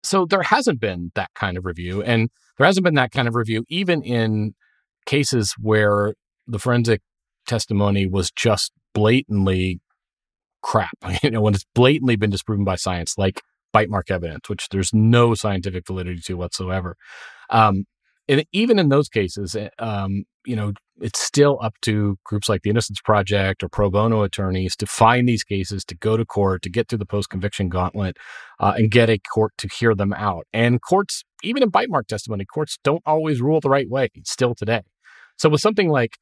so 0.03 0.27
there 0.27 0.43
hasn't 0.43 0.81
been 0.81 1.13
that 1.15 1.31
kind 1.37 1.57
of 1.57 1.65
review. 1.65 2.03
And 2.03 2.29
there 2.59 2.67
hasn't 2.67 2.83
been 2.83 2.95
that 2.95 3.13
kind 3.13 3.29
of 3.29 3.37
review 3.37 3.65
even 3.69 4.03
in 4.03 4.57
cases 5.07 5.55
where 5.61 6.15
the 6.49 6.59
forensic 6.59 7.03
testimony 7.47 8.09
was 8.09 8.33
just 8.33 8.73
blatantly 8.95 9.81
crap. 10.61 10.99
You 11.23 11.31
know, 11.31 11.41
when 11.41 11.55
it's 11.55 11.67
blatantly 11.77 12.17
been 12.17 12.31
disproven 12.31 12.65
by 12.65 12.75
science, 12.75 13.17
like 13.17 13.43
bite 13.73 13.91
mark 13.91 14.11
evidence, 14.11 14.49
which 14.49 14.69
there's 14.71 14.93
no 14.93 15.37
scientific 15.37 15.87
validity 15.87 16.21
to 16.23 16.35
whatsoever. 16.35 16.97
Um, 17.49 17.85
and 18.29 18.45
even 18.53 18.79
in 18.79 18.89
those 18.89 19.09
cases, 19.09 19.55
eh, 19.55 19.69
um, 19.79 20.25
you 20.47 20.57
know, 20.57 20.73
it's 21.01 21.21
still 21.21 21.59
up 21.61 21.75
to 21.83 22.17
groups 22.25 22.49
like 22.49 22.63
the 22.63 22.71
Innocence 22.71 23.01
Project 23.01 23.63
or 23.63 23.69
pro 23.69 23.91
bono 23.91 24.23
attorneys 24.23 24.77
to 24.77 24.87
find 24.87 25.29
these 25.29 25.43
cases, 25.43 25.85
to 25.87 25.97
go 25.97 26.17
to 26.17 26.25
court, 26.25 26.63
to 26.63 26.71
get 26.71 26.89
through 26.89 26.99
the 26.99 27.07
post 27.07 27.31
conviction 27.31 27.69
gauntlet, 27.69 28.17
uh, 28.61 28.75
and 28.77 28.91
get 28.91 29.11
a 29.11 29.19
court 29.19 29.53
to 29.59 29.69
hear 29.69 29.95
them 29.95 30.13
out. 30.13 30.47
And 30.53 30.81
courts, 30.81 31.25
even 31.43 31.63
in 31.63 31.71
bite 31.71 31.91
mark 31.91 32.07
testimony, 32.07 32.45
courts 32.45 32.79
don't 32.85 33.03
always 33.05 33.41
rule 33.41 33.61
the 33.61 33.71
right 33.71 33.89
way 33.89 34.09
still 34.25 34.55
today. 34.55 34.83
So 35.37 35.49
with 35.49 35.61
something 35.61 35.89
like 35.89 36.17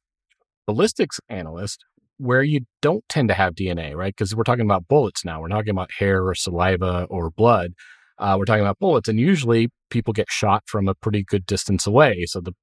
ballistics 0.65 1.19
analyst, 1.29 1.85
where 2.17 2.43
you 2.43 2.61
don't 2.81 3.03
tend 3.09 3.27
to 3.27 3.33
have 3.33 3.55
DNA, 3.55 3.95
right? 3.95 4.15
Because 4.15 4.35
we're 4.35 4.43
talking 4.43 4.65
about 4.65 4.87
bullets 4.87 5.25
now. 5.25 5.41
We're 5.41 5.47
not 5.47 5.57
talking 5.57 5.71
about 5.71 5.91
hair 5.97 6.25
or 6.27 6.35
saliva 6.35 7.05
or 7.09 7.29
blood. 7.29 7.73
Uh, 8.23 8.37
we're 8.37 8.45
talking 8.45 8.63
about 8.63 8.79
bullets, 8.79 9.09
and 9.09 9.19
usually 9.19 9.69
people 9.89 10.13
get 10.13 10.31
shot 10.31 10.63
from 10.65 10.87
a 10.87 10.95
pretty 10.95 11.25
good 11.25 11.45
distance 11.45 11.85
away. 11.85 12.23
So 12.25 12.39
the 12.39 12.53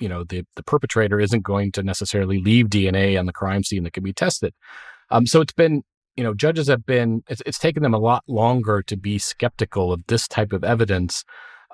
you 0.00 0.08
know 0.08 0.22
the 0.22 0.44
the 0.54 0.62
perpetrator 0.62 1.18
isn't 1.18 1.42
going 1.42 1.72
to 1.72 1.82
necessarily 1.82 2.40
leave 2.40 2.66
DNA 2.66 3.18
on 3.18 3.26
the 3.26 3.32
crime 3.32 3.64
scene 3.64 3.82
that 3.82 3.94
can 3.94 4.04
be 4.04 4.12
tested. 4.12 4.54
Um, 5.10 5.26
so 5.26 5.40
it's 5.40 5.52
been 5.52 5.82
you 6.16 6.22
know 6.22 6.34
judges 6.34 6.68
have 6.68 6.86
been 6.86 7.22
it's, 7.28 7.42
it's 7.44 7.58
taken 7.58 7.82
them 7.82 7.94
a 7.94 7.98
lot 7.98 8.22
longer 8.28 8.80
to 8.82 8.96
be 8.96 9.18
skeptical 9.18 9.92
of 9.92 10.06
this 10.06 10.28
type 10.28 10.52
of 10.52 10.62
evidence, 10.62 11.24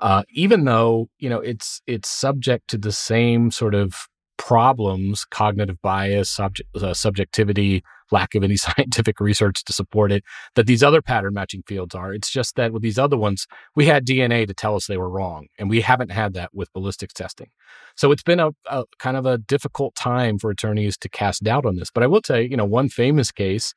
uh, 0.01 0.23
even 0.31 0.65
though 0.65 1.09
you 1.19 1.29
know 1.29 1.39
it's 1.39 1.83
it's 1.85 2.09
subject 2.09 2.67
to 2.69 2.79
the 2.79 2.91
same 2.91 3.51
sort 3.51 3.75
of 3.75 4.07
problems 4.37 5.25
cognitive 5.25 5.81
bias 5.81 6.29
subject, 6.29 6.69
uh, 6.75 6.93
subjectivity 6.93 7.83
lack 8.11 8.35
of 8.35 8.43
any 8.43 8.55
scientific 8.65 9.19
research 9.19 9.63
to 9.63 9.73
support 9.73 10.11
it 10.11 10.23
that 10.55 10.67
these 10.67 10.83
other 10.83 11.01
pattern 11.01 11.33
matching 11.33 11.63
fields 11.67 11.95
are. 11.95 12.13
It's 12.13 12.29
just 12.29 12.55
that 12.55 12.71
with 12.71 12.81
these 12.81 12.99
other 12.99 13.17
ones 13.17 13.47
we 13.75 13.85
had 13.85 14.05
dna 14.05 14.47
to 14.47 14.53
tell 14.53 14.75
us 14.75 14.87
they 14.87 14.97
were 14.97 15.09
wrong 15.09 15.47
and 15.57 15.69
we 15.69 15.81
haven't 15.81 16.11
had 16.11 16.33
that 16.33 16.51
with 16.53 16.71
ballistics 16.73 17.13
testing. 17.13 17.47
So 17.95 18.11
it's 18.11 18.23
been 18.23 18.39
a, 18.39 18.51
a 18.67 18.85
kind 18.99 19.17
of 19.17 19.25
a 19.25 19.37
difficult 19.37 19.95
time 19.95 20.37
for 20.37 20.49
attorneys 20.49 20.97
to 20.97 21.09
cast 21.09 21.43
doubt 21.43 21.65
on 21.65 21.75
this. 21.75 21.89
But 21.91 22.03
i 22.03 22.07
will 22.07 22.21
tell 22.21 22.39
you 22.39 22.49
you 22.49 22.57
know 22.57 22.65
one 22.65 22.89
famous 22.89 23.31
case 23.31 23.73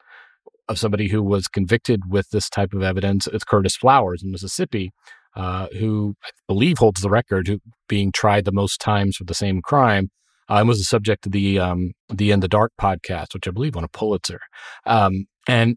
of 0.69 0.79
somebody 0.79 1.09
who 1.09 1.23
was 1.23 1.49
convicted 1.49 2.03
with 2.11 2.29
this 2.31 2.51
type 2.51 2.75
of 2.75 2.83
evidence 2.83 3.27
is 3.27 3.45
curtis 3.45 3.77
flowers 3.77 4.23
in 4.23 4.31
mississippi 4.31 4.93
uh, 5.39 5.69
who 5.79 6.17
I 6.25 6.31
believe 6.49 6.79
holds 6.79 7.01
the 7.01 7.11
record, 7.11 7.47
who 7.47 7.61
being 7.89 8.11
tried 8.11 8.45
the 8.45 8.53
most 8.53 8.81
times 8.81 9.17
for 9.17 9.25
the 9.25 9.35
same 9.35 9.63
crime 9.63 10.11
uh, 10.51 10.55
and 10.55 10.69
was 10.69 10.79
the 10.79 10.85
subject 10.85 11.27
of 11.27 11.33
the 11.33 11.59
um, 11.59 11.93
the 12.09 12.31
In 12.31 12.41
the 12.41 12.49
Dark 12.49 12.73
podcast, 12.81 13.35
which 13.35 13.47
I 13.49 13.51
believe 13.51 13.75
won 13.75 13.85
a 13.85 13.89
Pulitzer. 13.89 14.41
Um, 14.87 15.27
and 15.49 15.77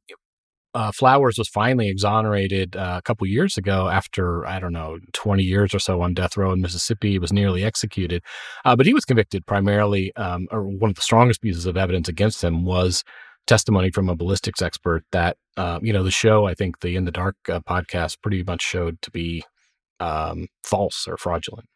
uh, 0.73 0.91
Flowers 0.91 1.37
was 1.37 1.49
finally 1.49 1.89
exonerated 1.89 2.75
uh, 2.75 2.95
a 2.97 3.01
couple 3.01 3.27
years 3.27 3.57
ago 3.57 3.89
after 3.89 4.45
I 4.45 4.59
don't 4.59 4.73
know 4.73 4.99
twenty 5.13 5.43
years 5.43 5.73
or 5.73 5.79
so 5.79 6.01
on 6.01 6.13
death 6.13 6.37
row 6.37 6.51
in 6.51 6.61
Mississippi. 6.61 7.11
He 7.11 7.19
was 7.19 7.33
nearly 7.33 7.63
executed, 7.63 8.23
uh, 8.63 8.75
but 8.75 8.85
he 8.85 8.93
was 8.93 9.05
convicted 9.05 9.45
primarily, 9.45 10.15
um, 10.15 10.47
or 10.51 10.63
one 10.63 10.89
of 10.89 10.95
the 10.95 11.01
strongest 11.01 11.41
pieces 11.41 11.65
of 11.65 11.77
evidence 11.77 12.07
against 12.07 12.43
him 12.43 12.63
was 12.65 13.03
testimony 13.47 13.89
from 13.91 14.07
a 14.07 14.15
ballistics 14.15 14.61
expert 14.61 15.03
that 15.11 15.35
uh, 15.57 15.79
you 15.81 15.91
know 15.91 16.03
the 16.03 16.11
show 16.11 16.45
I 16.45 16.53
think 16.53 16.79
the 16.79 16.95
In 16.95 17.05
the 17.05 17.11
Dark 17.11 17.35
uh, 17.49 17.59
podcast 17.61 18.21
pretty 18.21 18.43
much 18.43 18.61
showed 18.61 19.01
to 19.01 19.11
be 19.11 19.43
um, 19.99 20.47
false 20.63 21.07
or 21.07 21.17
fraudulent. 21.17 21.67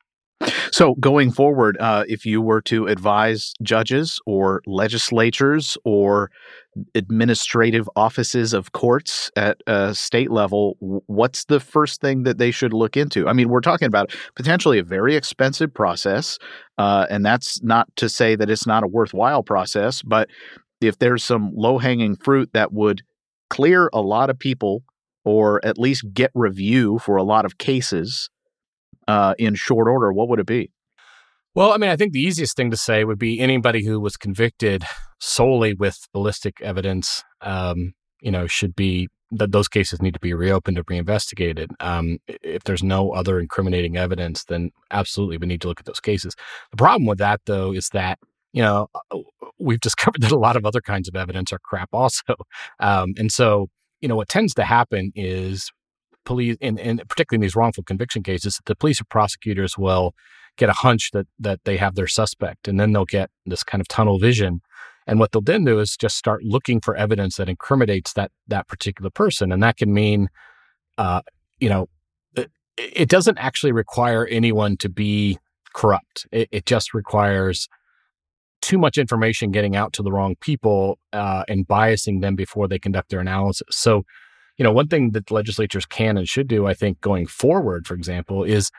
So, 0.72 0.96
going 0.96 1.32
forward, 1.32 1.78
uh, 1.80 2.04
if 2.08 2.26
you 2.26 2.42
were 2.42 2.62
to 2.64 2.88
advise 2.88 3.54
judges 3.64 4.20
or 4.26 4.62
legislatures 4.68 5.78
or 5.86 6.30
administrative 6.94 7.90
offices 7.96 8.52
of 8.52 8.74
courts 8.74 9.32
at 9.38 9.58
a 9.68 9.96
state 9.96 10.30
level, 10.30 10.76
what's 11.08 11.46
the 11.46 11.62
first 11.62 12.02
thing 12.02 12.24
that 12.24 12.38
they 12.38 12.52
should 12.52 12.74
look 12.74 12.98
into? 12.98 13.28
I 13.28 13.34
mean, 13.34 13.48
we're 13.48 13.62
talking 13.62 13.86
about 13.86 14.14
potentially 14.36 14.78
a 14.78 14.84
very 14.84 15.16
expensive 15.16 15.74
process, 15.74 16.38
uh, 16.78 17.08
and 17.10 17.26
that's 17.26 17.64
not 17.64 17.88
to 17.96 18.10
say 18.10 18.36
that 18.36 18.50
it's 18.50 18.68
not 18.68 18.84
a 18.84 18.88
worthwhile 18.88 19.44
process, 19.44 20.02
but 20.02 20.30
if 20.82 21.00
there's 21.00 21.24
some 21.24 21.52
low 21.56 21.78
hanging 21.78 22.18
fruit 22.18 22.50
that 22.54 22.74
would 22.74 23.02
clear 23.50 23.90
a 23.94 24.02
lot 24.02 24.30
of 24.30 24.38
people 24.38 24.84
or 25.24 25.66
at 25.66 25.78
least 25.78 26.04
get 26.14 26.32
review 26.36 27.00
for 27.00 27.16
a 27.16 27.24
lot 27.24 27.46
of 27.46 27.58
cases 27.58 28.30
uh, 29.08 29.36
in 29.38 29.56
short 29.56 29.88
order, 29.88 30.12
what 30.12 30.30
would 30.30 30.40
it 30.40 30.46
be? 30.46 30.72
Well, 31.54 31.72
I 31.72 31.78
mean, 31.78 31.90
I 31.90 31.96
think 31.96 32.12
the 32.12 32.22
easiest 32.22 32.58
thing 32.58 32.70
to 32.72 32.78
say 32.78 33.06
would 33.06 33.20
be 33.20 33.40
anybody 33.40 33.86
who 33.86 34.00
was 34.00 34.18
convicted 34.18 34.84
solely 35.20 35.74
with 35.74 35.98
ballistic 36.12 36.60
evidence, 36.62 37.24
um, 37.42 37.94
you 38.22 38.30
know, 38.30 38.46
should 38.46 38.76
be 38.76 39.08
that 39.32 39.52
those 39.52 39.68
cases 39.68 40.02
need 40.02 40.14
to 40.14 40.20
be 40.20 40.34
reopened 40.34 40.78
or 40.78 40.84
reinvestigated. 40.88 41.72
Um, 41.80 42.18
if 42.28 42.64
there's 42.64 42.84
no 42.84 43.12
other 43.12 43.40
incriminating 43.40 43.98
evidence, 43.98 44.44
then 44.44 44.72
absolutely 44.92 45.38
we 45.38 45.48
need 45.48 45.62
to 45.62 45.68
look 45.68 45.80
at 45.80 45.86
those 45.86 46.00
cases. 46.00 46.36
The 46.72 46.78
problem 46.78 47.06
with 47.06 47.18
that, 47.20 47.42
though, 47.46 47.72
is 47.74 47.90
that 47.90 48.20
you 48.54 48.62
know 48.62 48.88
uh, 49.12 49.20
we've 49.58 49.80
discovered 49.82 50.22
that 50.22 50.32
a 50.32 50.38
lot 50.38 50.58
of 50.58 50.66
other 50.66 50.82
kinds 50.82 51.08
of 51.08 51.16
evidence 51.16 51.52
are 51.52 51.60
crap, 51.60 51.90
also, 51.94 52.36
um, 52.80 53.14
and 53.18 53.32
so 53.32 53.70
you 54.02 54.08
know 54.08 54.16
what 54.16 54.30
tends 54.30 54.54
to 54.56 54.64
happen 54.64 55.12
is 55.16 55.72
police, 56.26 56.58
and, 56.62 56.80
and 56.80 57.02
particularly 57.08 57.38
in 57.38 57.42
these 57.42 57.56
wrongful 57.56 57.84
conviction 57.84 58.24
cases, 58.24 58.60
the 58.66 58.76
police 58.76 59.00
or 59.00 59.06
prosecutors 59.06 59.78
will 59.78 60.14
get 60.58 60.70
a 60.70 60.74
hunch 60.74 61.12
that 61.12 61.28
that 61.40 61.60
they 61.66 61.78
have 61.78 61.96
their 61.96 62.08
suspect, 62.08 62.68
and 62.68 62.80
then 62.80 62.94
they'll 62.94 63.06
get 63.06 63.30
this 63.46 63.64
kind 63.64 63.82
of 63.82 63.88
tunnel 63.88 64.20
vision, 64.20 64.62
And 65.08 65.20
what 65.20 65.32
they'll 65.32 65.42
then 65.42 65.66
do 65.66 65.80
is 65.80 65.96
just 65.96 66.18
start 66.18 66.44
looking 66.44 66.82
for 66.82 66.96
evidence 66.96 67.36
that 67.38 67.50
incriminates 67.50 68.14
that 68.14 68.32
that 68.48 68.68
particular 68.68 69.10
person, 69.10 69.52
and 69.52 69.62
that 69.64 69.78
can 69.78 69.94
mean, 69.94 70.30
uh, 70.98 71.22
you 71.60 71.70
know, 71.70 71.88
it, 72.36 72.50
it, 72.78 73.10
doesn't 73.10 73.38
actually 73.38 73.72
require 73.72 74.26
anyone 74.26 74.78
to 74.78 74.90
be 74.90 75.38
corrupt. 75.74 76.26
It, 76.32 76.50
it, 76.52 76.66
just 76.66 76.94
requires 76.94 77.68
too 78.62 78.78
much 78.78 78.98
information 78.98 79.52
getting 79.52 79.76
out 79.76 79.94
to 79.94 80.02
the 80.04 80.12
wrong 80.12 80.36
people 80.42 80.98
uh, 81.14 81.44
and 81.48 81.68
biasing 81.68 82.22
them 82.22 82.36
before 82.36 82.68
they 82.68 82.80
conduct 82.80 83.10
their 83.10 83.20
analysis. 83.20 83.68
So, 83.70 84.06
you 84.58 84.64
know, 84.64 84.72
one 84.72 84.88
thing 84.88 85.12
that 85.12 85.32
legislatures 85.32 85.86
can 85.86 86.18
and 86.18 86.28
should 86.28 86.48
do, 86.48 86.66
I 86.66 86.74
think, 86.74 87.02
going 87.02 87.28
forward, 87.28 87.88
for 87.88 87.94
example, 87.94 88.44
is 88.44 88.72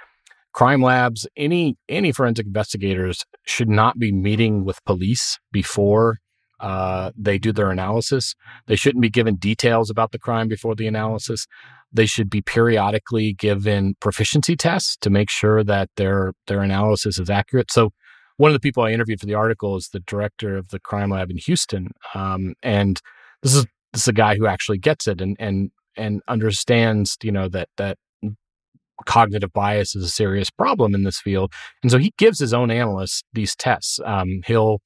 crime 0.53 0.81
labs, 0.81 1.27
any 1.37 1.77
any 1.89 2.13
forensic 2.13 2.47
investigators 2.47 3.25
should 3.47 3.69
not 3.69 3.99
be 3.99 4.11
meeting 4.11 4.65
with 4.65 4.85
police 4.85 5.39
before 5.53 6.19
uh, 6.61 7.11
they 7.17 7.39
do 7.39 7.53
their 7.53 7.71
analysis. 7.71 8.35
They 8.67 8.77
shouldn't 8.77 9.03
be 9.03 9.11
given 9.11 9.37
details 9.37 9.91
about 9.91 10.13
the 10.13 10.19
crime 10.19 10.49
before 10.49 10.75
the 10.75 10.87
analysis. 10.87 11.47
They 11.93 12.07
should 12.07 12.31
be 12.31 12.41
periodically 12.41 13.35
given 13.35 13.95
proficiency 14.01 14.57
tests 14.57 14.97
to 14.99 15.11
make 15.11 15.31
sure 15.31 15.63
that 15.63 15.91
their 15.97 16.33
their 16.47 16.63
analysis 16.63 17.19
is 17.19 17.29
accurate. 17.29 17.71
So, 17.71 17.91
one 18.39 18.51
of 18.51 18.55
the 18.55 18.61
people 18.61 18.83
I 18.83 18.93
interviewed 18.93 19.21
for 19.21 19.27
the 19.27 19.35
article 19.35 19.77
is 19.77 19.89
the 19.89 20.01
director 20.01 20.57
of 20.57 20.69
the 20.69 20.81
crime 20.81 21.11
lab 21.11 21.31
in 21.31 21.37
Houston, 21.37 21.91
um, 22.15 22.55
and 22.63 23.01
this 23.43 23.55
is 23.55 23.67
this 23.93 24.03
is 24.03 24.09
a 24.09 24.13
guy 24.13 24.37
who 24.37 24.47
actually 24.47 24.79
gets 24.79 25.07
it 25.07 25.21
and 25.21 25.37
and 25.39 25.71
and 25.97 26.21
understands, 26.29 27.17
you 27.23 27.33
know, 27.33 27.49
that 27.49 27.69
that 27.77 27.99
cognitive 29.05 29.53
bias 29.53 29.95
is 29.95 30.05
a 30.05 30.09
serious 30.09 30.51
problem 30.51 30.95
in 30.95 31.03
this 31.03 31.21
field. 31.21 31.53
And 31.83 31.91
so 31.91 31.99
he 31.99 32.13
gives 32.17 32.39
his 32.39 32.55
own 32.55 32.71
analysts 32.71 33.23
these 33.33 33.55
tests. 33.55 34.01
Um, 34.05 34.41
he'll, 34.47 34.81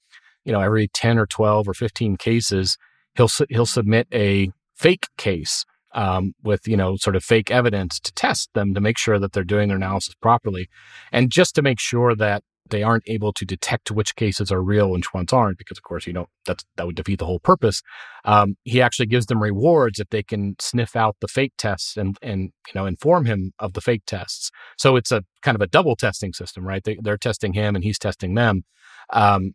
you 0.45 0.53
know, 0.53 0.61
every 0.61 0.89
10 0.89 1.19
or 1.19 1.27
12 1.27 1.69
or 1.69 1.75
15 1.75 2.17
cases, 2.17 2.77
he'll, 3.15 3.31
he'll 3.49 3.67
submit 3.67 4.09
a 4.13 4.51
fake 4.75 5.07
case 5.17 5.65
um, 5.93 6.35
with, 6.43 6.67
you 6.67 6.77
know, 6.77 6.97
sort 6.97 7.17
of 7.17 7.23
fake 7.23 7.51
evidence 7.51 8.01
to 8.01 8.13
test 8.13 8.51
them 8.55 8.75
to 8.75 8.81
make 8.81 8.99
sure 8.99 9.19
that 9.19 9.33
they're 9.33 9.45
doing 9.45 9.69
their 9.69 9.77
analysis 9.77 10.15
properly. 10.21 10.69
And 11.13 11.31
just 11.31 11.55
to 11.57 11.63
make 11.63 11.79
sure 11.79 12.15
that 12.17 12.43
they 12.71 12.83
aren't 12.83 13.05
able 13.07 13.33
to 13.35 13.45
detect 13.45 13.91
which 13.91 14.17
cases 14.17 14.51
are 14.51 14.63
real 14.63 14.87
and 14.87 14.97
which 14.97 15.15
ones 15.15 15.33
aren't, 15.33 15.59
because 15.59 15.79
of 15.79 15.83
course, 15.83 16.07
you 16.07 16.13
know, 16.13 16.27
that's, 16.47 16.65
that 16.77 16.87
would 16.87 16.97
defeat 16.97 17.19
the 17.19 17.27
whole 17.27 17.41
purpose. 17.41 17.83
Um, 18.25 18.57
he 18.65 18.81
actually 18.81 19.07
gives 19.07 19.27
them 19.27 19.43
rewards 19.43 20.01
if 20.01 20.09
they 20.11 20.23
can 20.23 20.57
sniff 20.59 20.97
out 20.97 21.17
the 21.21 21.29
fake 21.29 21.53
tests 21.59 21.97
and, 21.97 22.17
and, 22.23 22.53
you 22.69 22.73
know, 22.75 22.87
inform 22.87 23.27
him 23.27 23.53
of 23.59 23.75
the 23.75 23.81
fake 23.81 24.03
tests. 24.07 24.51
So 24.79 24.97
it's 24.97 25.13
a 25.13 25.25
kind 25.43 25.55
of 25.55 25.61
a 25.61 25.67
double 25.67 25.97
testing 25.97 26.33
system, 26.33 26.65
right? 26.65 26.83
They, 26.83 26.99
are 27.07 27.19
testing 27.19 27.53
him 27.53 27.75
and 27.75 27.85
he's 27.85 27.99
testing 27.99 28.35
them. 28.35 28.65
Um, 29.13 29.53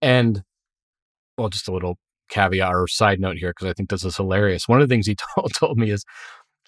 and 0.00 0.42
well, 1.36 1.48
just 1.48 1.68
a 1.68 1.72
little 1.72 1.98
caveat 2.28 2.72
or 2.74 2.86
side 2.88 3.20
note 3.20 3.36
here, 3.36 3.50
because 3.50 3.68
I 3.68 3.72
think 3.72 3.90
this 3.90 4.04
is 4.04 4.16
hilarious. 4.16 4.68
One 4.68 4.80
of 4.80 4.88
the 4.88 4.92
things 4.92 5.06
he 5.06 5.16
told, 5.34 5.52
told 5.54 5.78
me 5.78 5.90
is 5.90 6.04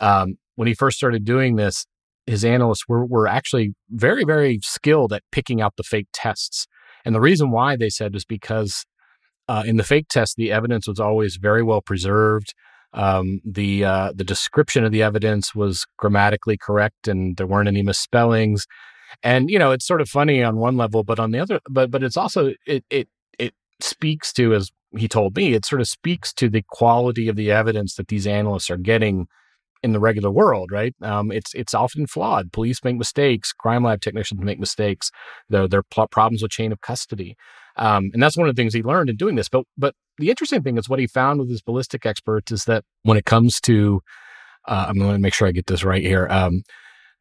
um, 0.01 0.37
when 0.57 0.68
he 0.68 0.75
first 0.75 0.97
started 0.97 1.25
doing 1.25 1.57
this, 1.57 1.87
his 2.27 2.45
analysts 2.45 2.89
were, 2.89 3.05
were 3.05 3.27
actually 3.27 3.75
very, 3.91 4.25
very 4.25 4.61
skilled 4.63 5.13
at 5.13 5.23
picking 5.31 5.61
out 5.61 5.75
the 5.77 5.83
fake 5.83 6.09
tests. 6.13 6.67
And 7.05 7.15
the 7.15 7.21
reason 7.21 7.51
why 7.51 7.77
they 7.77 7.91
said 7.91 8.15
is 8.15 8.25
because 8.25 8.85
uh, 9.49 9.63
in 9.67 9.77
the 9.77 9.85
fake 9.85 10.09
test, 10.09 10.37
the 10.37 10.51
evidence 10.51 10.89
was 10.89 10.99
always 10.99 11.37
very 11.37 11.63
well 11.63 11.83
preserved. 11.83 12.55
Um, 12.95 13.41
the 13.45 13.85
uh, 13.85 14.13
the 14.15 14.25
description 14.25 14.85
of 14.85 14.93
the 14.93 15.03
evidence 15.03 15.55
was 15.55 15.85
grammatically 15.99 16.57
correct, 16.57 17.09
and 17.09 17.37
there 17.37 17.47
weren't 17.47 17.69
any 17.69 17.83
misspellings. 17.83 18.67
And 19.23 19.51
you 19.51 19.59
know, 19.59 19.73
it's 19.73 19.87
sort 19.87 20.01
of 20.01 20.09
funny 20.09 20.43
on 20.43 20.57
one 20.57 20.77
level, 20.77 21.03
but 21.03 21.19
on 21.19 21.33
the 21.33 21.41
other, 21.41 21.61
but 21.69 21.91
but 21.91 22.03
it's 22.03 22.17
also 22.17 22.53
it 22.67 22.85
it 22.91 23.09
it 23.39 23.53
speaks 23.81 24.33
to, 24.35 24.55
as 24.55 24.71
he 24.97 25.09
told 25.09 25.37
me, 25.37 25.55
it 25.55 25.67
sort 25.67 25.81
of 25.81 25.89
speaks 25.89 26.33
to 26.35 26.49
the 26.49 26.63
quality 26.71 27.29
of 27.29 27.37
the 27.37 27.51
evidence 27.51 27.97
that 27.97 28.09
these 28.09 28.27
analysts 28.29 28.71
are 28.71 28.77
getting 28.77 29.27
in 29.85 29.92
the 29.92 30.01
regular 30.01 30.31
world, 30.31 30.73
right? 30.73 30.94
Um, 31.03 31.31
it's 31.31 31.55
it's 31.55 31.75
often 31.75 32.07
flawed. 32.07 32.53
Police 32.53 32.83
make 32.83 32.97
mistakes. 32.97 33.53
Crime 33.53 33.85
lab 33.85 34.01
technicians 34.01 34.40
make 34.40 34.59
mistakes. 34.59 35.11
There 35.51 35.68
there 35.68 35.83
are 35.99 36.07
problems 36.09 36.42
with 36.42 36.51
chain 36.51 36.73
of 36.73 36.81
custody, 36.81 37.37
um, 37.77 38.11
and 38.14 38.23
that's 38.23 38.37
one 38.37 38.49
of 38.49 38.57
the 38.57 38.61
things 38.61 38.73
he 38.73 38.83
learned 38.83 39.11
in 39.11 39.16
doing 39.16 39.35
this. 39.35 39.51
But 39.51 39.64
but 39.77 39.94
the 40.16 40.31
interesting 40.31 40.62
thing 40.62 40.79
is 40.79 40.88
what 40.88 41.01
he 41.01 41.07
found 41.07 41.38
with 41.38 41.51
his 41.51 41.61
ballistic 41.61 42.07
experts 42.07 42.51
is 42.51 42.64
that 42.64 42.83
when 43.03 43.18
it 43.18 43.27
comes 43.27 43.61
to, 43.62 44.01
uh, 44.66 44.87
I'm 44.88 44.99
going 44.99 45.12
to 45.12 45.18
make 45.18 45.35
sure 45.35 45.47
I 45.47 45.53
get 45.53 45.66
this 45.66 45.85
right 45.85 46.03
here. 46.03 46.27
Um, 46.31 46.62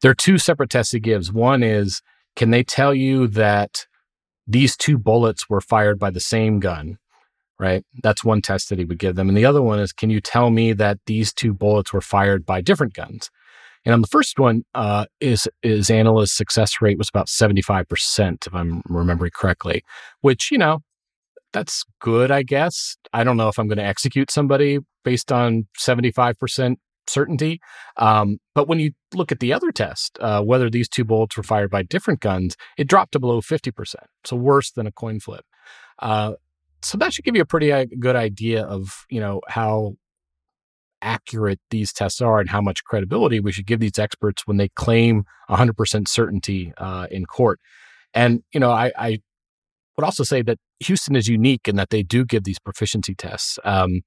there 0.00 0.10
are 0.10 0.14
two 0.14 0.38
separate 0.38 0.70
tests 0.70 0.92
he 0.92 1.00
gives. 1.00 1.30
One 1.30 1.62
is 1.62 2.00
can 2.34 2.50
they 2.50 2.64
tell 2.64 2.94
you 2.94 3.26
that 3.28 3.86
these 4.46 4.74
two 4.74 4.96
bullets 4.96 5.50
were 5.50 5.60
fired 5.60 5.98
by 5.98 6.10
the 6.10 6.20
same 6.20 6.60
gun? 6.60 6.96
Right? 7.58 7.84
That's 8.02 8.24
one 8.24 8.42
test 8.42 8.68
that 8.68 8.78
he 8.78 8.84
would 8.84 8.98
give 8.98 9.16
them. 9.16 9.28
And 9.28 9.36
the 9.36 9.44
other 9.44 9.62
one 9.62 9.78
is, 9.78 9.92
can 9.92 10.10
you 10.10 10.20
tell 10.20 10.50
me 10.50 10.72
that 10.72 10.98
these 11.06 11.32
two 11.32 11.54
bullets 11.54 11.92
were 11.92 12.00
fired 12.00 12.44
by 12.44 12.60
different 12.60 12.94
guns? 12.94 13.30
And 13.84 13.92
on 13.92 14.00
the 14.00 14.08
first 14.08 14.38
one, 14.38 14.64
uh, 14.74 15.06
is 15.20 15.46
his 15.62 15.90
analyst 15.90 16.36
success 16.36 16.80
rate 16.80 16.96
was 16.96 17.10
about 17.10 17.28
seventy 17.28 17.60
five 17.60 17.86
percent, 17.88 18.46
if 18.46 18.54
I'm 18.54 18.82
remembering 18.88 19.32
correctly. 19.34 19.82
Which 20.22 20.50
you 20.50 20.56
know, 20.56 20.80
that's 21.52 21.84
good, 22.00 22.30
I 22.30 22.42
guess. 22.42 22.96
I 23.12 23.24
don't 23.24 23.36
know 23.36 23.48
if 23.48 23.58
I'm 23.58 23.68
going 23.68 23.78
to 23.78 23.84
execute 23.84 24.30
somebody 24.30 24.78
based 25.04 25.30
on 25.30 25.66
seventy 25.76 26.10
five 26.10 26.38
percent 26.38 26.78
certainty. 27.06 27.60
Um, 27.96 28.38
but 28.54 28.68
when 28.68 28.78
you 28.78 28.92
look 29.12 29.32
at 29.32 29.40
the 29.40 29.52
other 29.52 29.70
test, 29.70 30.18
uh, 30.20 30.42
whether 30.42 30.70
these 30.70 30.88
two 30.88 31.04
bullets 31.04 31.36
were 31.36 31.42
fired 31.42 31.70
by 31.70 31.82
different 31.82 32.20
guns, 32.20 32.56
it 32.78 32.88
dropped 32.88 33.12
to 33.12 33.20
below 33.20 33.40
50%. 33.40 33.94
So 34.24 34.36
worse 34.36 34.70
than 34.70 34.86
a 34.86 34.92
coin 34.92 35.20
flip. 35.20 35.44
Uh, 35.98 36.32
so 36.84 36.98
that 36.98 37.12
should 37.12 37.24
give 37.24 37.36
you 37.36 37.42
a 37.42 37.46
pretty 37.46 37.72
uh, 37.72 37.86
good 37.98 38.16
idea 38.16 38.64
of 38.64 39.04
you 39.10 39.20
know 39.20 39.40
how 39.48 39.96
accurate 41.04 41.60
these 41.70 41.92
tests 41.92 42.20
are 42.20 42.40
and 42.40 42.48
how 42.48 42.60
much 42.60 42.82
credibility 42.84 43.38
we 43.38 43.52
should 43.52 43.66
give 43.66 43.78
these 43.78 43.98
experts 43.98 44.46
when 44.46 44.56
they 44.56 44.68
claim 44.70 45.24
100% 45.50 46.08
certainty 46.08 46.72
uh, 46.78 47.06
in 47.10 47.26
court. 47.26 47.60
And 48.14 48.42
you 48.52 48.58
know, 48.58 48.70
I, 48.70 48.90
I, 48.96 49.18
would 49.96 50.04
also 50.04 50.24
say 50.24 50.42
that 50.42 50.58
Houston 50.80 51.14
is 51.14 51.28
unique 51.28 51.68
in 51.68 51.76
that 51.76 51.90
they 51.90 52.02
do 52.02 52.24
give 52.24 52.42
these 52.42 52.58
proficiency 52.58 53.14
tests. 53.14 53.60
Um, 53.64 54.00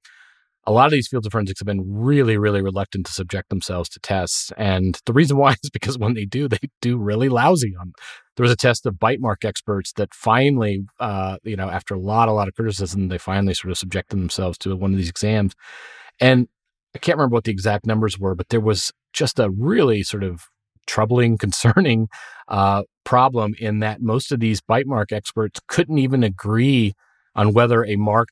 a 0.68 0.72
lot 0.72 0.86
of 0.86 0.92
these 0.92 1.08
fields 1.08 1.26
of 1.26 1.32
forensics 1.32 1.62
have 1.62 1.66
been 1.66 1.86
really, 1.88 2.38
really 2.38 2.62
reluctant 2.62 3.06
to 3.06 3.14
subject 3.14 3.50
themselves 3.50 3.88
to 3.88 4.00
tests. 4.02 4.52
And 4.58 5.00
the 5.06 5.14
reason 5.14 5.38
why 5.38 5.56
is 5.64 5.70
because 5.72 5.98
when 5.98 6.14
they 6.14 6.26
do, 6.26 6.50
they 6.50 6.60
do 6.82 6.98
really 6.98 7.30
lousy 7.30 7.74
on. 7.80 7.94
There 8.36 8.44
was 8.44 8.52
a 8.52 8.58
test 8.58 8.86
of 8.86 9.00
bite 9.00 9.22
mark 9.22 9.46
experts 9.46 9.94
that 9.94 10.14
finally, 10.14 10.86
uh, 11.00 11.38
you 11.44 11.56
know, 11.56 11.70
after 11.70 11.96
a 11.96 12.00
lot, 12.00 12.28
a 12.28 12.34
lot 12.34 12.50
of 12.50 12.54
criticism, 12.54 13.08
they 13.08 13.18
finally 13.18 13.54
sort 13.54 13.72
of 13.72 13.78
subjected 13.78 14.20
themselves 14.20 14.58
to 14.60 14.76
one 14.76 14.92
of 14.92 14.98
these 14.98 15.10
exams. 15.10 15.56
And 16.20 16.50
I 16.94 17.00
can't 17.00 17.18
remember 17.18 17.36
what 17.36 17.46
the 17.46 17.52
exact 17.52 17.86
numbers 17.86 18.20
were, 18.20 18.36
but 18.36 18.50
there 18.50 18.60
was 18.60 18.92
just 19.14 19.40
a 19.40 19.50
really 19.50 20.04
sort 20.04 20.24
of 20.24 20.44
troubling, 20.86 21.38
concerning 21.40 22.10
uh, 22.50 22.84
problem 23.06 23.56
in 23.58 23.80
that 23.80 24.02
most 24.02 24.34
of 24.34 24.42
these 24.42 24.60
bite 24.60 24.86
mark 24.86 25.14
experts 25.14 25.62
couldn't 25.68 25.98
even 25.98 26.24
agree 26.24 26.94
on 27.36 27.54
whether 27.54 27.86
a 27.86 27.96
mark 27.96 28.30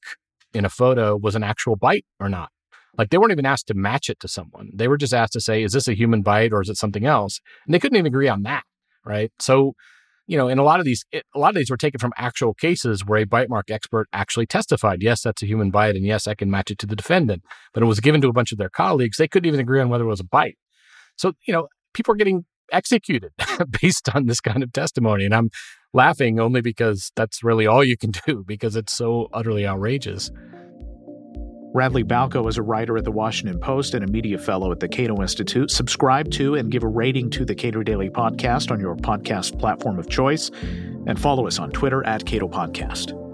in 0.55 0.65
a 0.65 0.69
photo 0.69 1.15
was 1.15 1.35
an 1.35 1.43
actual 1.43 1.75
bite 1.75 2.05
or 2.19 2.29
not. 2.29 2.49
Like 2.97 3.09
they 3.09 3.17
weren't 3.17 3.33
even 3.33 3.45
asked 3.45 3.67
to 3.67 3.73
match 3.73 4.09
it 4.09 4.19
to 4.21 4.27
someone. 4.27 4.69
They 4.73 4.87
were 4.87 4.97
just 4.97 5.13
asked 5.13 5.33
to 5.33 5.41
say, 5.41 5.63
is 5.63 5.73
this 5.73 5.87
a 5.87 5.93
human 5.93 6.21
bite 6.21 6.53
or 6.53 6.61
is 6.61 6.69
it 6.69 6.77
something 6.77 7.05
else? 7.05 7.41
And 7.65 7.73
they 7.73 7.79
couldn't 7.79 7.97
even 7.97 8.07
agree 8.07 8.29
on 8.29 8.43
that. 8.43 8.63
Right. 9.05 9.31
So, 9.39 9.73
you 10.27 10.37
know, 10.37 10.47
in 10.47 10.57
a 10.57 10.63
lot 10.63 10.79
of 10.79 10.85
these, 10.85 11.05
a 11.13 11.39
lot 11.39 11.49
of 11.49 11.55
these 11.55 11.69
were 11.69 11.77
taken 11.77 11.99
from 11.99 12.13
actual 12.17 12.53
cases 12.53 13.05
where 13.05 13.19
a 13.19 13.25
bite 13.25 13.49
mark 13.49 13.69
expert 13.69 14.07
actually 14.13 14.47
testified, 14.47 15.03
yes, 15.03 15.21
that's 15.21 15.43
a 15.43 15.45
human 15.45 15.69
bite. 15.69 15.95
And 15.95 16.05
yes, 16.05 16.25
I 16.25 16.33
can 16.33 16.49
match 16.49 16.71
it 16.71 16.79
to 16.79 16.87
the 16.87 16.95
defendant. 16.95 17.43
But 17.73 17.83
it 17.83 17.85
was 17.85 17.99
given 17.99 18.21
to 18.21 18.29
a 18.29 18.33
bunch 18.33 18.51
of 18.51 18.57
their 18.57 18.69
colleagues. 18.69 19.17
They 19.17 19.27
couldn't 19.27 19.47
even 19.47 19.59
agree 19.59 19.81
on 19.81 19.89
whether 19.89 20.05
it 20.05 20.07
was 20.07 20.21
a 20.21 20.25
bite. 20.25 20.57
So, 21.17 21.33
you 21.45 21.53
know, 21.53 21.67
people 21.93 22.13
are 22.13 22.17
getting 22.17 22.45
executed 22.71 23.31
based 23.81 24.09
on 24.13 24.25
this 24.25 24.41
kind 24.41 24.63
of 24.63 24.73
testimony. 24.73 25.25
And 25.25 25.35
I'm 25.35 25.49
laughing 25.93 26.39
only 26.39 26.61
because 26.61 27.11
that's 27.15 27.43
really 27.43 27.67
all 27.67 27.83
you 27.83 27.97
can 27.97 28.11
do 28.25 28.43
because 28.47 28.75
it's 28.75 28.93
so 28.93 29.29
utterly 29.33 29.65
outrageous. 29.65 30.31
Radley 31.73 32.05
Balko 32.05 32.47
is 32.47 32.57
a 32.57 32.61
writer 32.61 32.97
at 32.97 33.03
the 33.03 33.11
Washington 33.11 33.59
Post 33.59 33.95
and 33.95 34.05
a 34.05 34.07
media 34.07 34.37
fellow 34.37 34.71
at 34.71 34.79
the 34.79 34.87
Cato 34.87 35.21
Institute. 35.21 35.69
Subscribe 35.69 36.31
to 36.31 36.55
and 36.55 36.71
give 36.71 36.83
a 36.83 36.87
rating 36.87 37.29
to 37.31 37.43
the 37.43 37.53
Cato 37.53 37.83
Daily 37.83 38.09
Podcast 38.09 38.71
on 38.71 38.79
your 38.79 38.95
podcast 38.95 39.59
platform 39.59 39.99
of 39.99 40.07
choice, 40.07 40.51
and 41.05 41.19
follow 41.19 41.47
us 41.47 41.59
on 41.59 41.71
Twitter 41.71 42.01
at 42.07 42.25
Cato 42.25 42.47
Podcast. 42.47 43.24